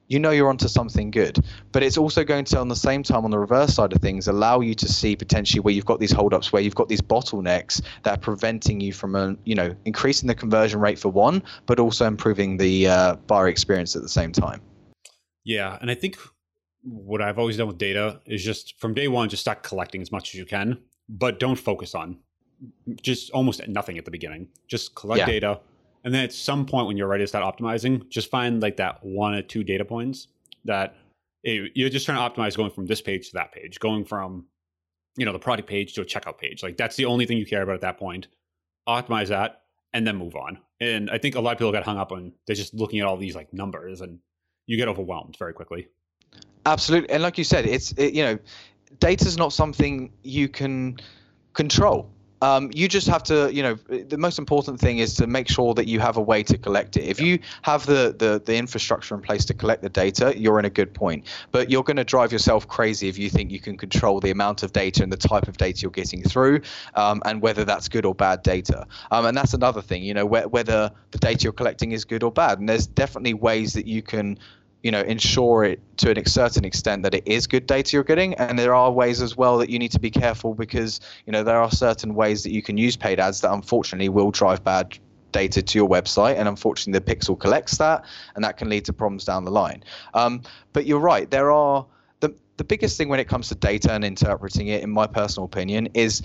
[0.08, 3.26] You know you're onto something good, but it's also going to, on the same time,
[3.26, 6.12] on the reverse side of things, allow you to see potentially where you've got these
[6.12, 10.28] holdups, where you've got these bottlenecks that are preventing you from, uh, you know, increasing
[10.28, 14.32] the conversion rate for one, but also improving the uh, buyer experience at the same
[14.32, 14.62] time.
[15.44, 16.18] Yeah, and I think
[16.86, 20.12] what I've always done with data is just from day one, just start collecting as
[20.12, 20.78] much as you can,
[21.10, 22.18] but don't focus on
[23.02, 24.48] just almost nothing at the beginning.
[24.68, 25.26] Just collect yeah.
[25.26, 25.60] data.
[26.04, 29.04] And then at some point when you're ready to start optimizing, just find like that
[29.04, 30.28] one or two data points
[30.64, 30.96] that
[31.44, 34.46] it, you're just trying to optimize going from this page to that page, going from,
[35.18, 36.62] you know, the product page to a checkout page.
[36.62, 38.28] Like that's the only thing you care about at that point.
[38.88, 40.60] Optimize that and then move on.
[40.80, 43.08] And I think a lot of people got hung up on they're just looking at
[43.08, 44.20] all these like numbers and
[44.68, 45.88] you get overwhelmed very quickly.
[46.66, 48.40] Absolutely, and like you said, it's it, you know,
[49.00, 50.98] data is not something you can
[51.54, 52.10] control.
[52.42, 55.74] Um, you just have to, you know, the most important thing is to make sure
[55.74, 57.06] that you have a way to collect it.
[57.06, 60.66] If you have the, the, the infrastructure in place to collect the data, you're in
[60.66, 61.26] a good point.
[61.52, 64.64] But you're going to drive yourself crazy if you think you can control the amount
[64.64, 66.62] of data and the type of data you're getting through,
[66.96, 68.86] um, and whether that's good or bad data.
[69.12, 72.22] Um, and that's another thing, you know, wh- whether the data you're collecting is good
[72.22, 72.60] or bad.
[72.60, 74.38] And there's definitely ways that you can
[74.86, 78.36] you know ensure it to a certain extent that it is good data you're getting.
[78.36, 81.44] And there are ways as well that you need to be careful because you know
[81.44, 84.96] there are certain ways that you can use paid ads that unfortunately will drive bad
[85.32, 86.36] data to your website.
[86.36, 89.84] And unfortunately the pixel collects that and that can lead to problems down the line.
[90.14, 91.32] Um, but you're right.
[91.32, 91.88] There are
[92.20, 95.46] the, the biggest thing when it comes to data and interpreting it in my personal
[95.46, 96.22] opinion is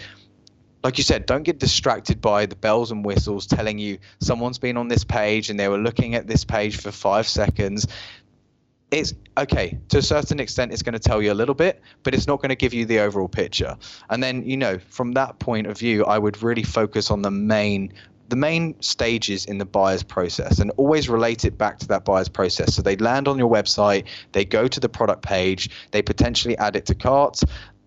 [0.82, 4.78] like you said, don't get distracted by the bells and whistles telling you someone's been
[4.78, 7.86] on this page and they were looking at this page for five seconds
[8.90, 12.14] it's okay to a certain extent it's going to tell you a little bit but
[12.14, 13.76] it's not going to give you the overall picture.
[14.10, 17.30] And then you know from that point of view i would really focus on the
[17.30, 17.92] main
[18.28, 22.28] the main stages in the buyer's process and always relate it back to that buyer's
[22.28, 22.72] process.
[22.74, 26.76] So they land on your website they go to the product page they potentially add
[26.76, 27.40] it to cart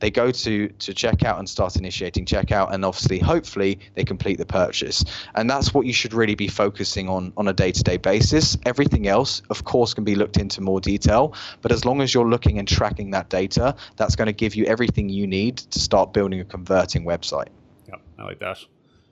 [0.03, 4.45] they go to to checkout and start initiating checkout and obviously hopefully they complete the
[4.45, 9.07] purchase and that's what you should really be focusing on on a day-to-day basis everything
[9.07, 12.59] else of course can be looked into more detail but as long as you're looking
[12.59, 16.41] and tracking that data that's going to give you everything you need to start building
[16.41, 17.47] a converting website
[17.87, 18.57] yeah i like that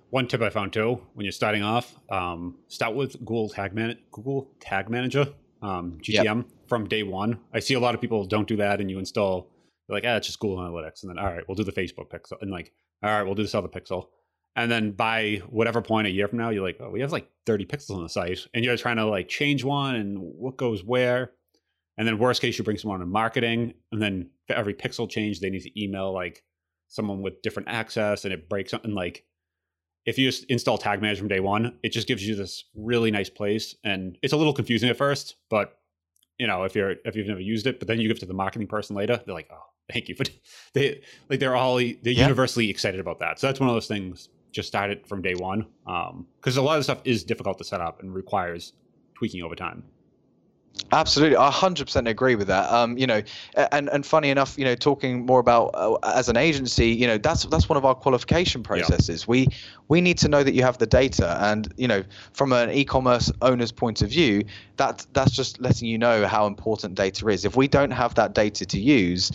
[0.09, 3.97] one tip I found too when you're starting off, um, start with Google Tag Man-
[4.11, 5.25] Google Tag Manager,
[5.61, 6.45] um, GTM yep.
[6.67, 7.39] from day one.
[7.53, 9.47] I see a lot of people don't do that, and you install
[9.91, 12.41] like, ah, it's just Google Analytics, and then all right, we'll do the Facebook pixel,
[12.41, 12.71] and like,
[13.03, 14.07] all right, we'll do this other pixel,
[14.55, 17.29] and then by whatever point a year from now, you're like, oh, we have like
[17.45, 20.83] 30 pixels on the site, and you're trying to like change one and what goes
[20.83, 21.31] where,
[21.97, 25.39] and then worst case, you bring someone in marketing, and then for every pixel change,
[25.39, 26.43] they need to email like
[26.87, 29.25] someone with different access, and it breaks something like
[30.05, 33.11] if you just install tag manager from day one, it just gives you this really
[33.11, 33.75] nice place.
[33.83, 35.77] And it's a little confusing at first, but
[36.39, 38.25] you know, if you're if you've never used it, but then you give it to
[38.25, 40.29] the marketing person later, they're like, oh, thank you But
[40.73, 42.23] they like they're all they're yeah.
[42.23, 43.39] universally excited about that.
[43.39, 44.29] So that's one of those things.
[44.51, 47.63] Just start it from day one, because um, a lot of stuff is difficult to
[47.63, 48.73] set up and requires
[49.15, 49.83] tweaking over time.
[50.93, 52.69] Absolutely, I hundred percent agree with that.
[52.71, 53.21] Um, you know,
[53.71, 57.17] and and funny enough, you know, talking more about uh, as an agency, you know,
[57.17, 59.21] that's that's one of our qualification processes.
[59.21, 59.31] Yeah.
[59.31, 59.47] We
[59.87, 63.31] we need to know that you have the data, and you know, from an e-commerce
[63.41, 64.43] owner's point of view,
[64.77, 67.45] that that's just letting you know how important data is.
[67.45, 69.31] If we don't have that data to use,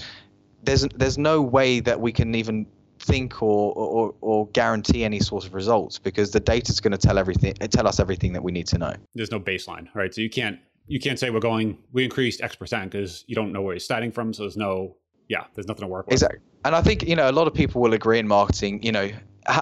[0.66, 2.66] there's there's no way that we can even
[2.98, 6.98] think or, or, or guarantee any sort of results because the data is going to
[6.98, 10.22] tell everything tell us everything that we need to know there's no baseline right so
[10.22, 13.62] you can't you can't say we're going we increased X percent because you don't know
[13.62, 14.32] where you're starting from.
[14.32, 14.96] So there's no
[15.28, 16.12] yeah, there's nothing to work with.
[16.12, 16.38] Exactly.
[16.64, 18.82] And I think you know a lot of people will agree in marketing.
[18.82, 19.10] You know,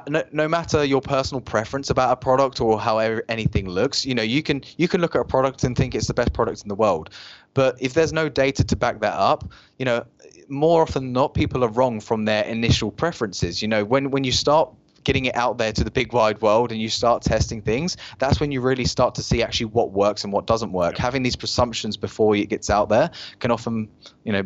[0.08, 4.22] no, no matter your personal preference about a product or how anything looks, you know,
[4.22, 6.68] you can you can look at a product and think it's the best product in
[6.68, 7.10] the world,
[7.54, 10.04] but if there's no data to back that up, you know,
[10.48, 13.62] more often than not, people are wrong from their initial preferences.
[13.62, 14.72] You know, when when you start
[15.04, 18.40] getting it out there to the big wide world and you start testing things, that's
[18.40, 20.96] when you really start to see actually what works and what doesn't work.
[20.96, 21.02] Yeah.
[21.02, 23.88] Having these presumptions before it gets out there can often,
[24.24, 24.42] you know,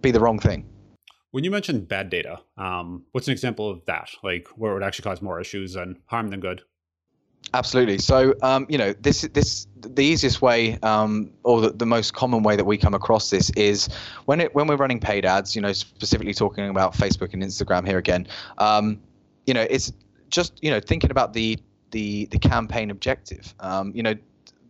[0.00, 0.66] be the wrong thing.
[1.30, 4.10] When you mentioned bad data, um, what's an example of that?
[4.22, 6.62] Like where it would actually cause more issues and harm than good?
[7.54, 7.98] Absolutely.
[7.98, 12.42] So, um, you know, this this the easiest way, um, or the, the most common
[12.42, 13.88] way that we come across this is
[14.26, 15.56] when it when we're running paid ads.
[15.56, 18.26] You know, specifically talking about Facebook and Instagram here again.
[18.58, 19.00] Um,
[19.46, 19.92] you know, it's
[20.28, 21.58] just you know thinking about the
[21.90, 23.54] the the campaign objective.
[23.60, 24.14] Um, you know,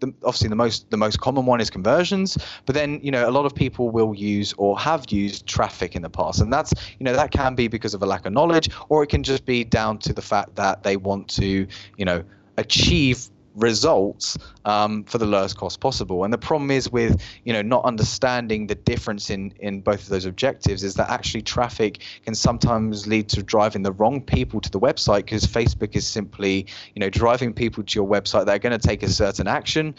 [0.01, 3.33] the, obviously the most the most common one is conversions but then you know a
[3.33, 7.05] lot of people will use or have used traffic in the past and that's you
[7.05, 9.65] know that can be because of a lack of knowledge or it can just be
[9.65, 12.23] down to the fact that they want to you know
[12.59, 16.25] achieve results um, for the lowest cost possible.
[16.25, 20.09] And the problem is with you know not understanding the difference in in both of
[20.09, 24.71] those objectives is that actually traffic can sometimes lead to driving the wrong people to
[24.71, 28.59] the website because Facebook is simply you know driving people to your website that are
[28.59, 29.95] going to take a certain action.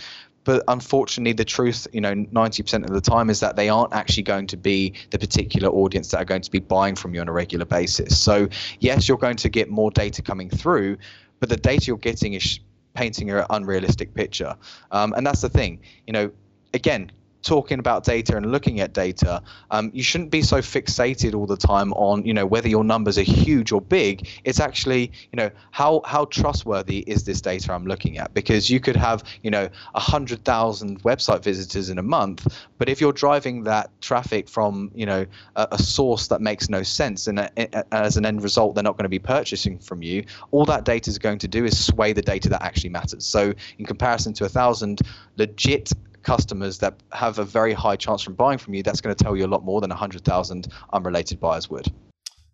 [0.45, 4.23] But unfortunately, the truth, you know, 90% of the time is that they aren't actually
[4.23, 7.27] going to be the particular audience that are going to be buying from you on
[7.27, 8.19] a regular basis.
[8.19, 8.47] So,
[8.79, 10.97] yes, you're going to get more data coming through,
[11.39, 12.59] but the data you're getting is
[12.93, 14.55] painting an unrealistic picture.
[14.91, 16.31] Um, and that's the thing, you know,
[16.73, 21.45] again, talking about data and looking at data, um, you shouldn't be so fixated all
[21.45, 24.27] the time on you know whether your numbers are huge or big.
[24.43, 28.79] It's actually you know how how trustworthy is this data I'm looking at because you
[28.79, 32.47] could have you know hundred thousand website visitors in a month,
[32.77, 35.25] but if you're driving that traffic from you know
[35.55, 38.83] a, a source that makes no sense and a, a, as an end result they're
[38.83, 41.77] not going to be purchasing from you, all that data is going to do is
[41.85, 43.25] sway the data that actually matters.
[43.25, 45.01] So in comparison to a thousand
[45.37, 45.91] legit
[46.23, 49.35] customers that have a very high chance from buying from you, that's going to tell
[49.35, 51.91] you a lot more than 100,000 unrelated buyers would.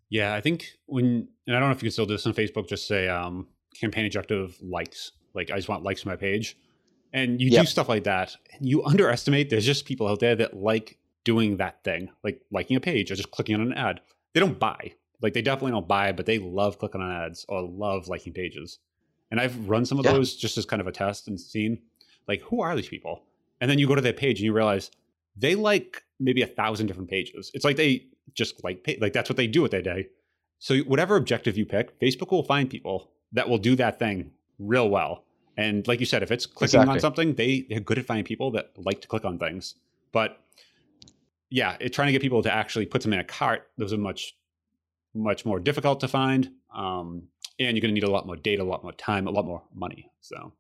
[0.10, 2.34] Yeah, I think when, and I don't know if you can still do this on
[2.34, 3.48] Facebook, just say um,
[3.80, 5.12] campaign objective likes.
[5.34, 6.58] Like, I just want likes on my page.
[7.14, 7.64] And you yep.
[7.64, 8.36] do stuff like that.
[8.54, 12.76] And you underestimate there's just people out there that like doing that thing, like liking
[12.76, 14.02] a page or just clicking on an ad.
[14.34, 14.94] They don't buy.
[15.22, 18.80] Like, they definitely don't buy, but they love clicking on ads or love liking pages.
[19.32, 20.12] And I've run some of yeah.
[20.12, 21.80] those just as kind of a test and seen,
[22.28, 23.24] like, who are these people?
[23.66, 24.92] And then you go to their page and you realize
[25.36, 27.50] they like maybe a thousand different pages.
[27.56, 30.10] It's like they just like like that's what they do with their day.
[30.60, 34.88] So whatever objective you pick, Facebook will find people that will do that thing real
[34.88, 35.24] well.
[35.58, 36.94] And like you said, if it's clicking exactly.
[36.94, 39.74] on something, they they're good at finding people that like to click on things.
[40.12, 40.40] But
[41.50, 43.98] yeah, it, trying to get people to actually put them in a cart, those are
[43.98, 44.36] much
[45.16, 46.52] much more difficult to find.
[46.72, 49.32] Um, and you're going to need a lot more data, a lot more time, a
[49.32, 50.12] lot more money.
[50.22, 50.54] So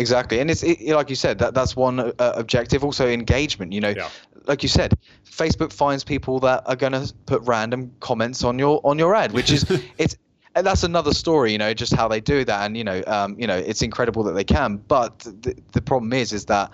[0.00, 2.82] Exactly, and it's it, like you said that that's one uh, objective.
[2.82, 3.70] Also, engagement.
[3.70, 4.08] You know, yeah.
[4.46, 4.94] like you said,
[5.26, 9.32] Facebook finds people that are going to put random comments on your on your ad,
[9.32, 10.16] which is it's
[10.54, 11.52] and that's another story.
[11.52, 14.22] You know, just how they do that, and you know, um, you know, it's incredible
[14.22, 14.78] that they can.
[14.78, 16.70] But the, the problem is, is that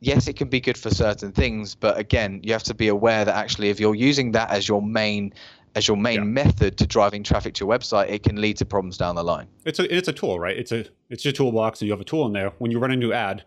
[0.00, 3.24] yes, it can be good for certain things, but again, you have to be aware
[3.24, 5.32] that actually, if you're using that as your main
[5.78, 6.24] as your main yeah.
[6.24, 9.46] method to driving traffic to your website, it can lead to problems down the line.
[9.64, 10.56] It's a it's a tool, right?
[10.56, 12.50] It's a it's your toolbox, and you have a tool in there.
[12.58, 13.44] When you run a new ad,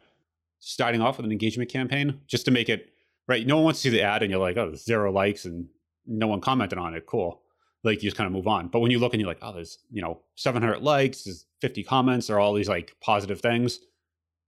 [0.60, 2.90] starting off with an engagement campaign, just to make it
[3.28, 3.46] right.
[3.46, 5.68] No one wants to see the ad, and you're like, oh, zero likes, and
[6.08, 7.06] no one commented on it.
[7.06, 7.42] Cool.
[7.84, 8.70] Like you just kind of move on.
[8.70, 11.84] But when you look and you're like, oh, there's you know 700 likes, there's 50
[11.84, 13.80] comments, or all these like positive things.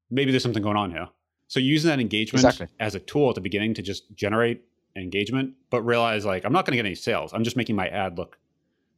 [0.10, 1.10] Maybe there's something going on here.
[1.48, 2.68] So using that engagement exactly.
[2.80, 4.62] as a tool at the beginning to just generate
[4.96, 7.34] engagement, but realize like I'm not going to get any sales.
[7.34, 8.38] I'm just making my ad look,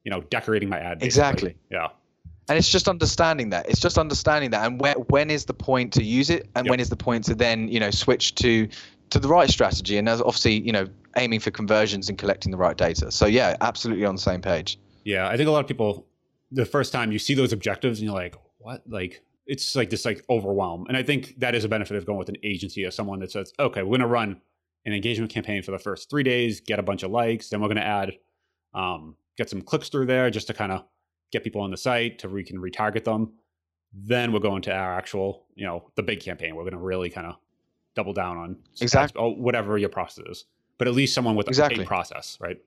[0.03, 0.99] you know, decorating my ad.
[0.99, 1.07] Basically.
[1.07, 1.55] Exactly.
[1.69, 1.87] Yeah.
[2.47, 3.67] And it's just understanding that.
[3.67, 6.69] It's just understanding that, and where, when is the point to use it, and yep.
[6.69, 8.67] when is the point to then you know switch to
[9.09, 10.87] to the right strategy, and as obviously you know
[11.17, 13.11] aiming for conversions and collecting the right data.
[13.11, 14.77] So yeah, absolutely on the same page.
[15.05, 16.05] Yeah, I think a lot of people,
[16.51, 18.83] the first time you see those objectives, and you're like, what?
[18.87, 22.19] Like it's like this like overwhelm, and I think that is a benefit of going
[22.19, 24.39] with an agency as someone that says, okay, we're going to run
[24.85, 27.67] an engagement campaign for the first three days, get a bunch of likes, then we're
[27.67, 28.13] going to add,
[28.73, 30.83] um, get some clicks through there just to kind of
[31.31, 33.33] get people on the site to we can retarget them.
[33.93, 36.55] Then we're going to our actual, you know, the big campaign.
[36.55, 37.35] We're going to really kind of
[37.95, 40.45] double down on exactly oh, whatever your process is,
[40.77, 41.83] but at least someone with exactly.
[41.83, 42.57] a process, right?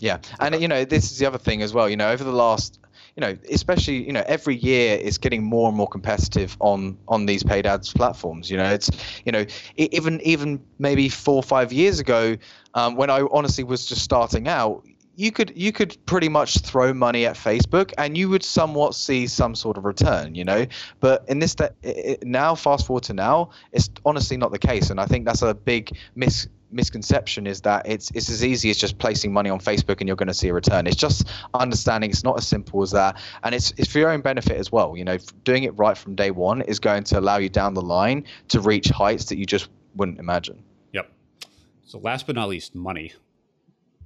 [0.00, 1.88] Yeah, and you know this is the other thing as well.
[1.88, 2.78] You know, over the last,
[3.18, 7.26] you know, especially you know every year it's getting more and more competitive on on
[7.26, 8.48] these paid ads platforms.
[8.48, 8.90] You know, it's
[9.26, 9.44] you know
[9.76, 12.36] even even maybe four or five years ago,
[12.74, 14.84] um, when I honestly was just starting out,
[15.16, 19.26] you could you could pretty much throw money at Facebook and you would somewhat see
[19.26, 20.64] some sort of return, you know.
[21.00, 21.74] But in this that
[22.22, 25.54] now, fast forward to now, it's honestly not the case, and I think that's a
[25.54, 30.00] big mis misconception is that it's it's as easy as just placing money on Facebook
[30.00, 30.86] and you're going to see a return.
[30.86, 34.20] It's just understanding it's not as simple as that, and it's it's for your own
[34.20, 34.96] benefit as well.
[34.96, 37.82] You know, doing it right from day one is going to allow you down the
[37.82, 40.62] line to reach heights that you just wouldn't imagine.
[40.92, 41.10] Yep.
[41.84, 43.12] So last but not least, money.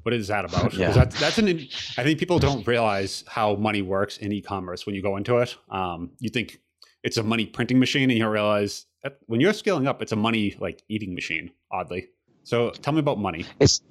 [0.03, 0.75] What is that about?
[0.75, 0.91] yeah.
[0.91, 1.49] That's, that's an.
[1.49, 5.57] I think people don't realize how money works in e-commerce when you go into it.
[5.71, 6.61] Um, you think
[7.05, 10.17] it's a money printing machine, and you realize that when you're scaling up, it's a
[10.17, 11.51] money like eating machine.
[11.71, 12.09] Oddly,
[12.45, 13.47] so tell me about money.
[13.61, 13.83] It's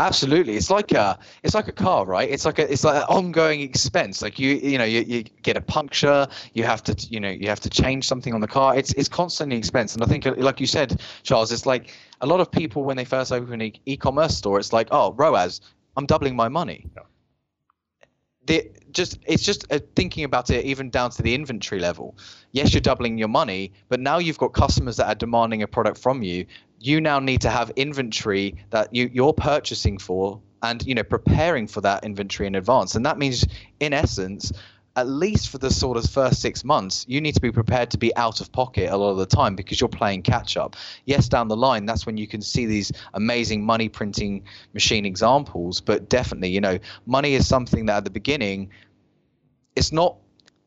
[0.00, 2.30] Absolutely, it's like a it's like a car, right?
[2.30, 4.22] It's like a it's like an ongoing expense.
[4.22, 7.48] Like you you know you, you get a puncture, you have to you know you
[7.48, 8.76] have to change something on the car.
[8.76, 12.38] It's it's constantly expense, and I think like you said, Charles, it's like a lot
[12.40, 15.60] of people when they first open an e-commerce store, it's like oh ROAS,
[15.96, 16.86] I'm doubling my money.
[16.96, 17.02] Yeah.
[18.48, 22.16] The, just it's just uh, thinking about it even down to the inventory level.
[22.52, 25.98] Yes, you're doubling your money, but now you've got customers that are demanding a product
[25.98, 26.46] from you,
[26.80, 31.66] you now need to have inventory that you, you're purchasing for and you know preparing
[31.66, 33.46] for that inventory in advance and that means
[33.80, 34.52] in essence
[34.98, 37.98] at least for the sort of first six months, you need to be prepared to
[37.98, 40.74] be out of pocket a lot of the time because you're playing catch up.
[41.04, 44.42] Yes, down the line, that's when you can see these amazing money printing
[44.74, 45.80] machine examples.
[45.80, 48.70] But definitely, you know, money is something that at the beginning,
[49.76, 50.16] it's not,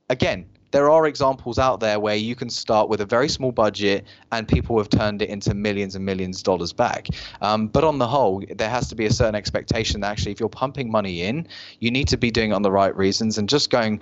[0.09, 4.05] again, there are examples out there where you can start with a very small budget
[4.31, 7.07] and people have turned it into millions and millions of dollars back.
[7.41, 10.39] Um, but on the whole, there has to be a certain expectation that actually, if
[10.39, 11.47] you're pumping money in,
[11.79, 14.01] you need to be doing it on the right reasons and just going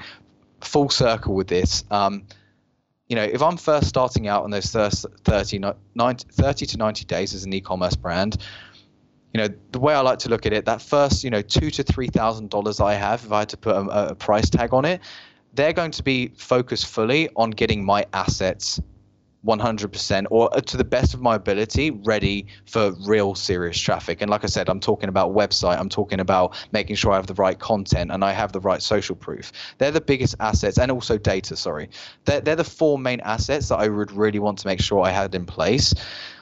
[0.61, 1.83] full circle with this.
[1.89, 2.23] Um,
[3.07, 5.59] you know, if I'm first starting out on those 30,
[5.95, 8.37] 90, 30 to 90 days as an e-commerce brand,
[9.33, 11.69] you know, the way I like to look at it, that first, you know, two
[11.71, 14.73] to three thousand dollars I have, if I had to put a, a price tag
[14.73, 15.01] on it,
[15.53, 18.79] they're going to be focused fully on getting my assets
[19.45, 24.21] 100% or uh, to the best of my ability ready for real serious traffic.
[24.21, 27.27] And like i said i'm talking about website i'm talking about making sure i have
[27.27, 29.51] the right content and i have the right social proof.
[29.77, 31.89] They're the biggest assets and also data sorry.
[32.25, 35.11] They're, they're the four main assets that i would really want to make sure i
[35.11, 35.93] had in place.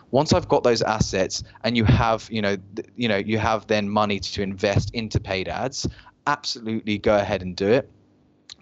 [0.10, 3.68] Once i've got those assets and you have you know th- you know you have
[3.68, 5.88] then money to invest into paid ads
[6.26, 7.91] absolutely go ahead and do it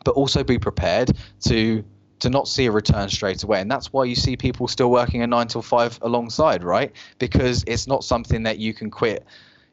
[0.05, 1.83] but also be prepared to
[2.19, 3.59] to not see a return straight away.
[3.59, 6.93] And that's why you see people still working a nine till five alongside, right?
[7.19, 9.25] Because it's not something that you can quit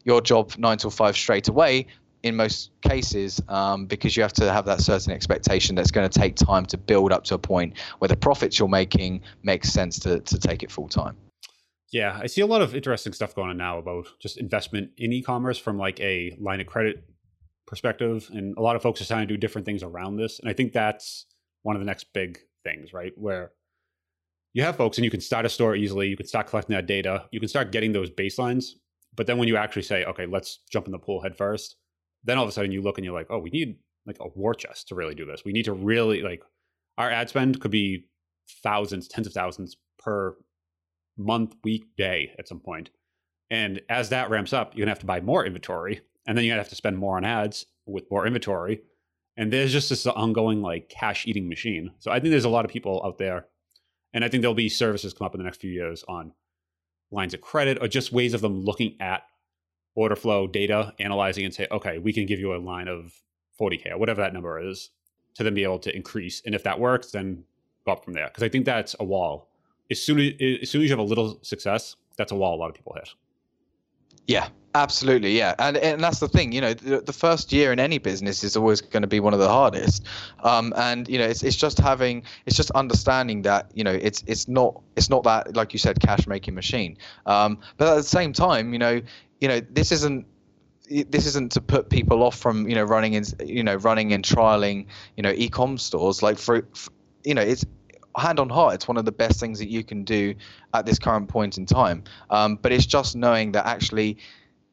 [0.03, 1.87] your job nine till five straight away
[2.25, 6.19] in most cases um, because you have to have that certain expectation that's going to
[6.19, 9.99] take time to build up to a point where the profits you're making makes sense
[10.01, 11.17] to, to take it full time.
[11.93, 15.13] Yeah, I see a lot of interesting stuff going on now about just investment in
[15.13, 17.05] e-commerce from like a line of credit
[17.67, 20.39] perspective, and a lot of folks are trying to do different things around this.
[20.39, 21.27] And I think that's
[21.63, 23.13] one of the next big things, right?
[23.17, 23.53] Where
[24.53, 26.87] you have folks and you can start a store easily, you can start collecting that
[26.87, 28.73] data, you can start getting those baselines.
[29.15, 31.77] But then when you actually say, okay, let's jump in the pool head first,
[32.25, 34.29] then all of a sudden you look and you're like, oh, we need like a
[34.29, 35.43] war chest to really do this.
[35.45, 36.43] We need to really like
[36.99, 38.07] our ad spend could be
[38.63, 40.37] thousands, tens of thousands per
[41.17, 42.91] month, week, day at some point.
[43.51, 46.53] And as that ramps up, you're gonna have to buy more inventory and then you
[46.53, 48.83] have to spend more on ads with more inventory.
[49.37, 51.93] And there's just this ongoing like cash eating machine.
[51.99, 53.47] So I think there's a lot of people out there,
[54.13, 56.33] and I think there'll be services come up in the next few years on
[57.11, 59.23] lines of credit or just ways of them looking at
[59.95, 63.13] order flow data, analyzing and say, okay, we can give you a line of
[63.61, 64.91] 40K or whatever that number is
[65.35, 66.43] to then be able to increase.
[66.45, 67.45] And if that works, then
[67.85, 68.29] go up from there.
[68.29, 69.51] Because I think that's a wall.
[69.91, 72.59] As soon as, as soon as you have a little success, that's a wall a
[72.59, 73.11] lot of people hit.
[74.27, 75.37] Yeah, absolutely.
[75.37, 76.53] Yeah, and and that's the thing.
[76.53, 79.35] You know, the, the first year in any business is always going to be one
[79.35, 80.05] of the hardest.
[80.43, 84.23] Um, and you know, it's it's just having, it's just understanding that you know, it's
[84.27, 86.97] it's not it's not that like you said, cash making machine.
[87.27, 89.01] Um, but at the same time, you know,
[89.41, 90.27] you know, this isn't
[91.09, 94.25] this isn't to put people off from you know running in you know running and
[94.25, 96.67] trialing you know e-com stores like for,
[97.25, 97.65] you know it's
[98.17, 100.35] hand on heart, it's one of the best things that you can do
[100.75, 102.05] at this current point in time.
[102.31, 104.19] Um, but it's just knowing that actually,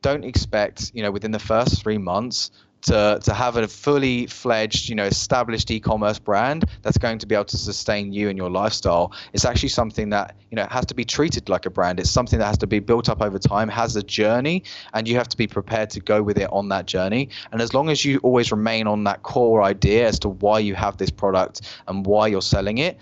[0.02, 4.90] don't expect you know within the first three months to to have a fully fledged,
[4.90, 8.50] you know, established e-commerce brand that's going to be able to sustain you and your
[8.50, 9.12] lifestyle.
[9.34, 12.00] It's actually something that you know has to be treated like a brand.
[12.00, 15.16] It's something that has to be built up over time, has a journey, and you
[15.16, 17.30] have to be prepared to go with it on that journey.
[17.52, 20.76] And as long as you always remain on that core idea as to why you
[20.76, 22.98] have this product and why you're selling it,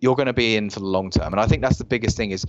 [0.00, 1.32] you're going to be in for the long term.
[1.32, 2.46] And I think that's the biggest thing is,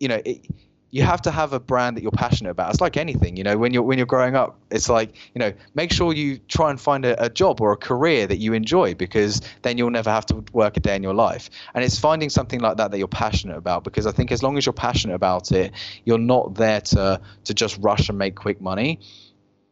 [0.00, 0.44] you know, it,
[0.92, 2.70] you have to have a brand that you're passionate about.
[2.70, 5.50] It's like anything, you know, when you're when you're growing up, it's like, you know,
[5.74, 8.94] make sure you try and find a, a, job or a career that you enjoy
[8.94, 11.48] because then you'll never have to work a day in your life.
[11.74, 14.58] And it's finding something like that that you're passionate about because I think as long
[14.58, 15.72] as you're passionate about it,
[16.04, 19.00] you're not there to to just rush and make quick money.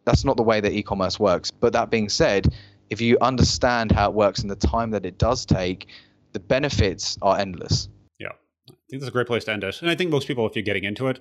[0.07, 1.51] That's not the way that e-commerce works.
[1.51, 2.55] But that being said,
[2.89, 5.89] if you understand how it works and the time that it does take,
[6.33, 7.91] the benefits are endless.
[8.91, 9.81] Think that's a great place to end it.
[9.83, 11.21] And I think most people, if you're getting into it,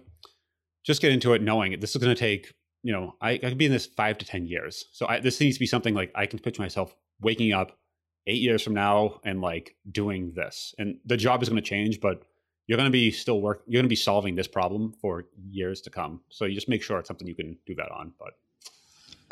[0.84, 2.53] just get into it knowing this is going to take.
[2.82, 4.86] You know, I, I could be in this five to ten years.
[4.91, 7.78] So I, this needs to be something like I can picture myself waking up
[8.26, 10.74] eight years from now and like doing this.
[10.78, 12.24] And the job is going to change, but
[12.67, 13.63] you're going to be still work.
[13.67, 16.22] You're going to be solving this problem for years to come.
[16.30, 18.13] So you just make sure it's something you can do that on.
[18.17, 18.34] But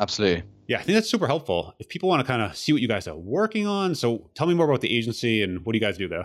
[0.00, 0.44] Absolutely.
[0.68, 1.74] Yeah, I think that's super helpful.
[1.78, 4.46] If people want to kind of see what you guys are working on, so tell
[4.46, 6.24] me more about the agency and what do you guys do there?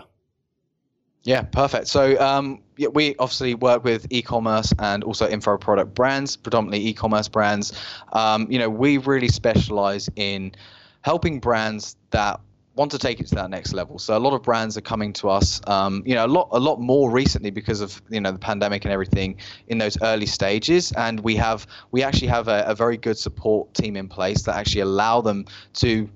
[1.24, 1.88] Yeah, perfect.
[1.88, 7.28] So um, yeah, we obviously work with e-commerce and also info product brands, predominantly e-commerce
[7.28, 7.72] brands.
[8.12, 10.52] Um, you know, we really specialize in
[11.00, 12.40] helping brands that
[12.76, 13.98] want to take it to that next level.
[13.98, 16.58] So a lot of brands are coming to us, um, you know, a lot a
[16.58, 19.36] lot more recently because of you know the pandemic and everything
[19.68, 20.92] in those early stages.
[20.92, 24.56] And we have we actually have a, a very good support team in place that
[24.56, 26.08] actually allow them to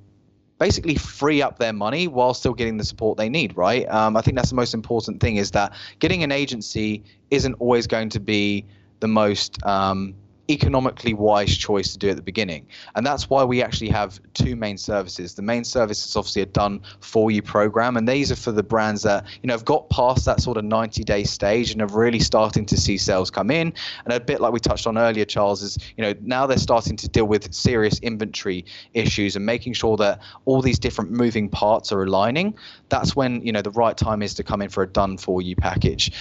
[0.58, 3.88] basically free up their money while still getting the support they need right?
[3.88, 7.86] Um, i think that's the most important thing is that getting an agency isn't always
[7.86, 8.64] going to be
[9.00, 10.14] the most um,
[10.50, 12.66] economically wise choice to do at the beginning.
[12.94, 15.34] And that's why we actually have two main services.
[15.34, 18.62] The main service is obviously a done for you program, and these are for the
[18.62, 21.94] brands that you know have got past that sort of 90 day stage and have
[21.94, 23.72] really starting to see sales come in.
[24.04, 26.96] And a bit like we touched on earlier, Charles, is you know now they're starting
[26.96, 31.92] to deal with serious inventory issues and making sure that all these different moving parts
[31.92, 32.54] are aligning.
[32.88, 35.42] That's when you know the right time is to come in for a done for
[35.42, 36.12] you package.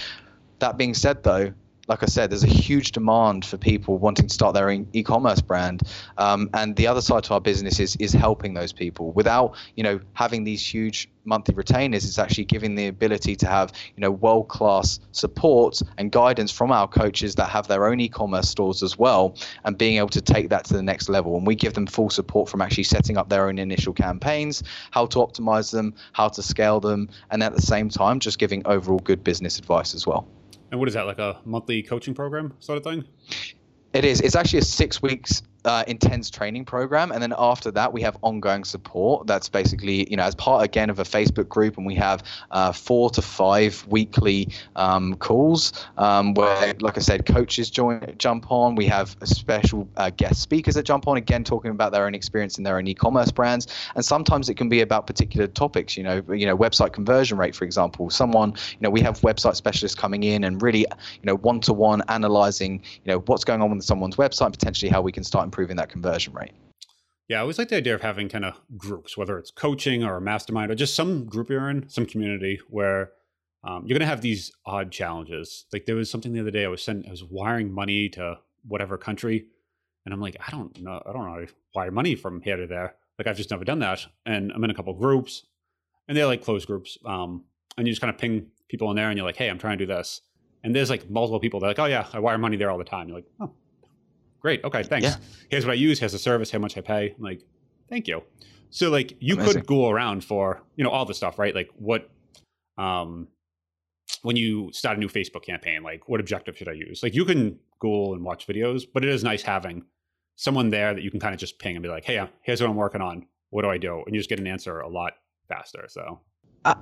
[0.58, 1.52] That being said, though,
[1.88, 5.82] like I said, there's a huge demand for people wanting to start their e-commerce brand,
[6.18, 9.82] um, and the other side to our business is is helping those people without you
[9.82, 12.04] know having these huge monthly retainers.
[12.04, 16.86] It's actually giving the ability to have you know world-class support and guidance from our
[16.86, 19.34] coaches that have their own e-commerce stores as well,
[19.64, 21.36] and being able to take that to the next level.
[21.38, 25.06] And we give them full support from actually setting up their own initial campaigns, how
[25.06, 28.98] to optimize them, how to scale them, and at the same time just giving overall
[28.98, 30.28] good business advice as well.
[30.70, 33.04] And what is that, like a monthly coaching program sort of thing?
[33.92, 34.20] It is.
[34.20, 38.16] It's actually a six weeks uh, intense training program, and then after that, we have
[38.22, 39.26] ongoing support.
[39.26, 42.72] That's basically, you know, as part again of a Facebook group, and we have uh,
[42.72, 48.76] four to five weekly um, calls um, where, like I said, coaches join jump on.
[48.76, 52.58] We have special uh, guest speakers that jump on again, talking about their own experience
[52.58, 55.96] in their own e-commerce brands, and sometimes it can be about particular topics.
[55.96, 58.10] You know, you know, website conversion rate, for example.
[58.10, 62.82] Someone, you know, we have website specialists coming in and really, you know, one-to-one analyzing,
[63.04, 65.88] you know, what's going on with someone's website, potentially how we can start improving that
[65.88, 66.52] conversion rate.
[67.28, 70.16] Yeah, I always like the idea of having kind of groups, whether it's coaching or
[70.16, 73.12] a mastermind or just some group you're in, some community where
[73.64, 75.66] um, you're going to have these odd challenges.
[75.72, 78.38] Like there was something the other day I was sending, I was wiring money to
[78.66, 79.46] whatever country,
[80.04, 82.56] and I'm like, I don't know, I don't know how to wire money from here
[82.56, 82.94] to there.
[83.18, 85.44] Like I've just never done that, and I'm in a couple groups,
[86.06, 87.44] and they're like closed groups, um,
[87.76, 89.76] and you just kind of ping people in there, and you're like, hey, I'm trying
[89.76, 90.22] to do this,
[90.64, 91.60] and there's like multiple people.
[91.60, 93.08] They're like, oh yeah, I wire money there all the time.
[93.08, 93.50] You're like, oh,
[94.40, 94.64] great.
[94.64, 95.06] Okay, thanks.
[95.06, 95.16] Yeah.
[95.48, 95.98] Here's what I use.
[95.98, 96.50] Here's the service.
[96.50, 97.14] How much I pay.
[97.16, 97.42] I'm like,
[97.88, 98.22] thank you.
[98.70, 99.52] So like you Amazing.
[99.54, 101.54] could Google around for you know all the stuff, right?
[101.54, 102.10] Like what,
[102.76, 103.28] um,
[104.22, 107.02] when you start a new Facebook campaign, like what objective should I use?
[107.02, 109.84] Like you can Google and watch videos, but it is nice having
[110.36, 112.60] someone there that you can kind of just ping and be like, hey, uh, here's
[112.60, 113.26] what I'm working on.
[113.50, 114.02] What do I do?
[114.06, 115.14] And you just get an answer a lot
[115.48, 115.86] faster.
[115.88, 116.20] So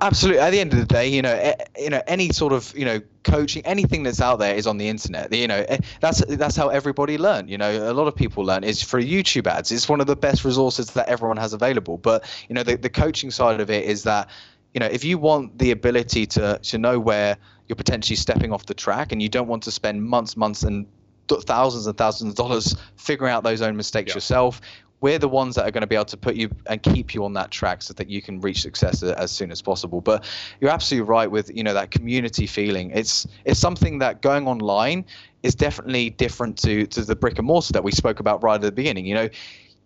[0.01, 0.39] Absolutely.
[0.39, 3.01] At the end of the day, you know, you know, any sort of you know
[3.23, 5.31] coaching, anything that's out there is on the internet.
[5.33, 7.47] You know, eh, that's that's how everybody learn.
[7.47, 9.71] You know, a lot of people learn is for YouTube ads.
[9.71, 11.97] It's one of the best resources that everyone has available.
[11.97, 14.29] But you know, the the coaching side of it is that
[14.73, 18.65] you know if you want the ability to to know where you're potentially stepping off
[18.65, 20.87] the track and you don't want to spend months, months and
[21.27, 24.15] thousands and thousands of dollars figuring out those own mistakes Yeah.
[24.15, 24.61] yourself
[25.01, 27.23] we're the ones that are going to be able to put you and keep you
[27.23, 30.01] on that track so that you can reach success as soon as possible.
[30.01, 30.25] But
[30.59, 32.91] you're absolutely right with you know that community feeling.
[32.91, 35.05] It's it's something that going online
[35.43, 38.61] is definitely different to to the brick and mortar that we spoke about right at
[38.61, 39.05] the beginning.
[39.05, 39.29] You know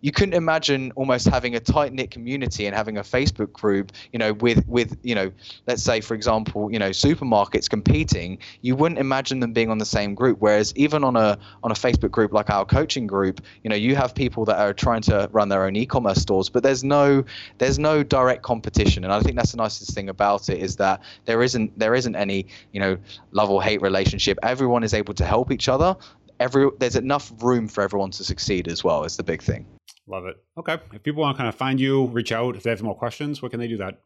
[0.02, 4.18] you couldn't imagine almost having a tight knit community and having a Facebook group, you
[4.18, 5.32] know, with with you know,
[5.66, 8.38] let's say for example, you know, supermarkets competing.
[8.60, 10.38] You wouldn't imagine them being on the same group.
[10.40, 13.94] Whereas even on a on a Facebook group like our coaching group, you know, you
[13.94, 17.24] have people that are trying to run their own e-commerce stores, but there's no
[17.58, 19.04] there's no direct competition.
[19.04, 22.16] And I think that's the nicest thing about it is that there isn't there isn't
[22.16, 22.98] any you know
[23.30, 24.38] love or hate relationship.
[24.42, 25.96] Everyone is able to help each other.
[26.40, 29.04] Every there's enough room for everyone to succeed as well.
[29.04, 29.64] Is the big thing.
[30.06, 30.36] Love it.
[30.58, 30.78] Okay.
[30.92, 32.56] If people want to kind of find you, reach out.
[32.56, 34.00] If they have more questions, what can they do that?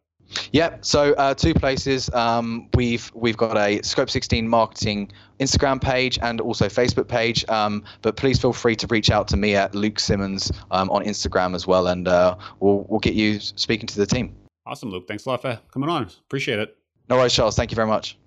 [0.52, 2.10] Yeah, So uh, two places.
[2.12, 7.48] Um, we've we've got a Scope 16 marketing Instagram page and also Facebook page.
[7.48, 11.04] Um, but please feel free to reach out to me at Luke Simmons um, on
[11.04, 14.34] Instagram as well, and uh, we'll we'll get you speaking to the team.
[14.66, 15.06] Awesome, Luke.
[15.06, 16.10] Thanks a lot for coming on.
[16.26, 16.76] Appreciate it.
[17.08, 17.54] No worries, Charles.
[17.56, 18.18] Thank you very much.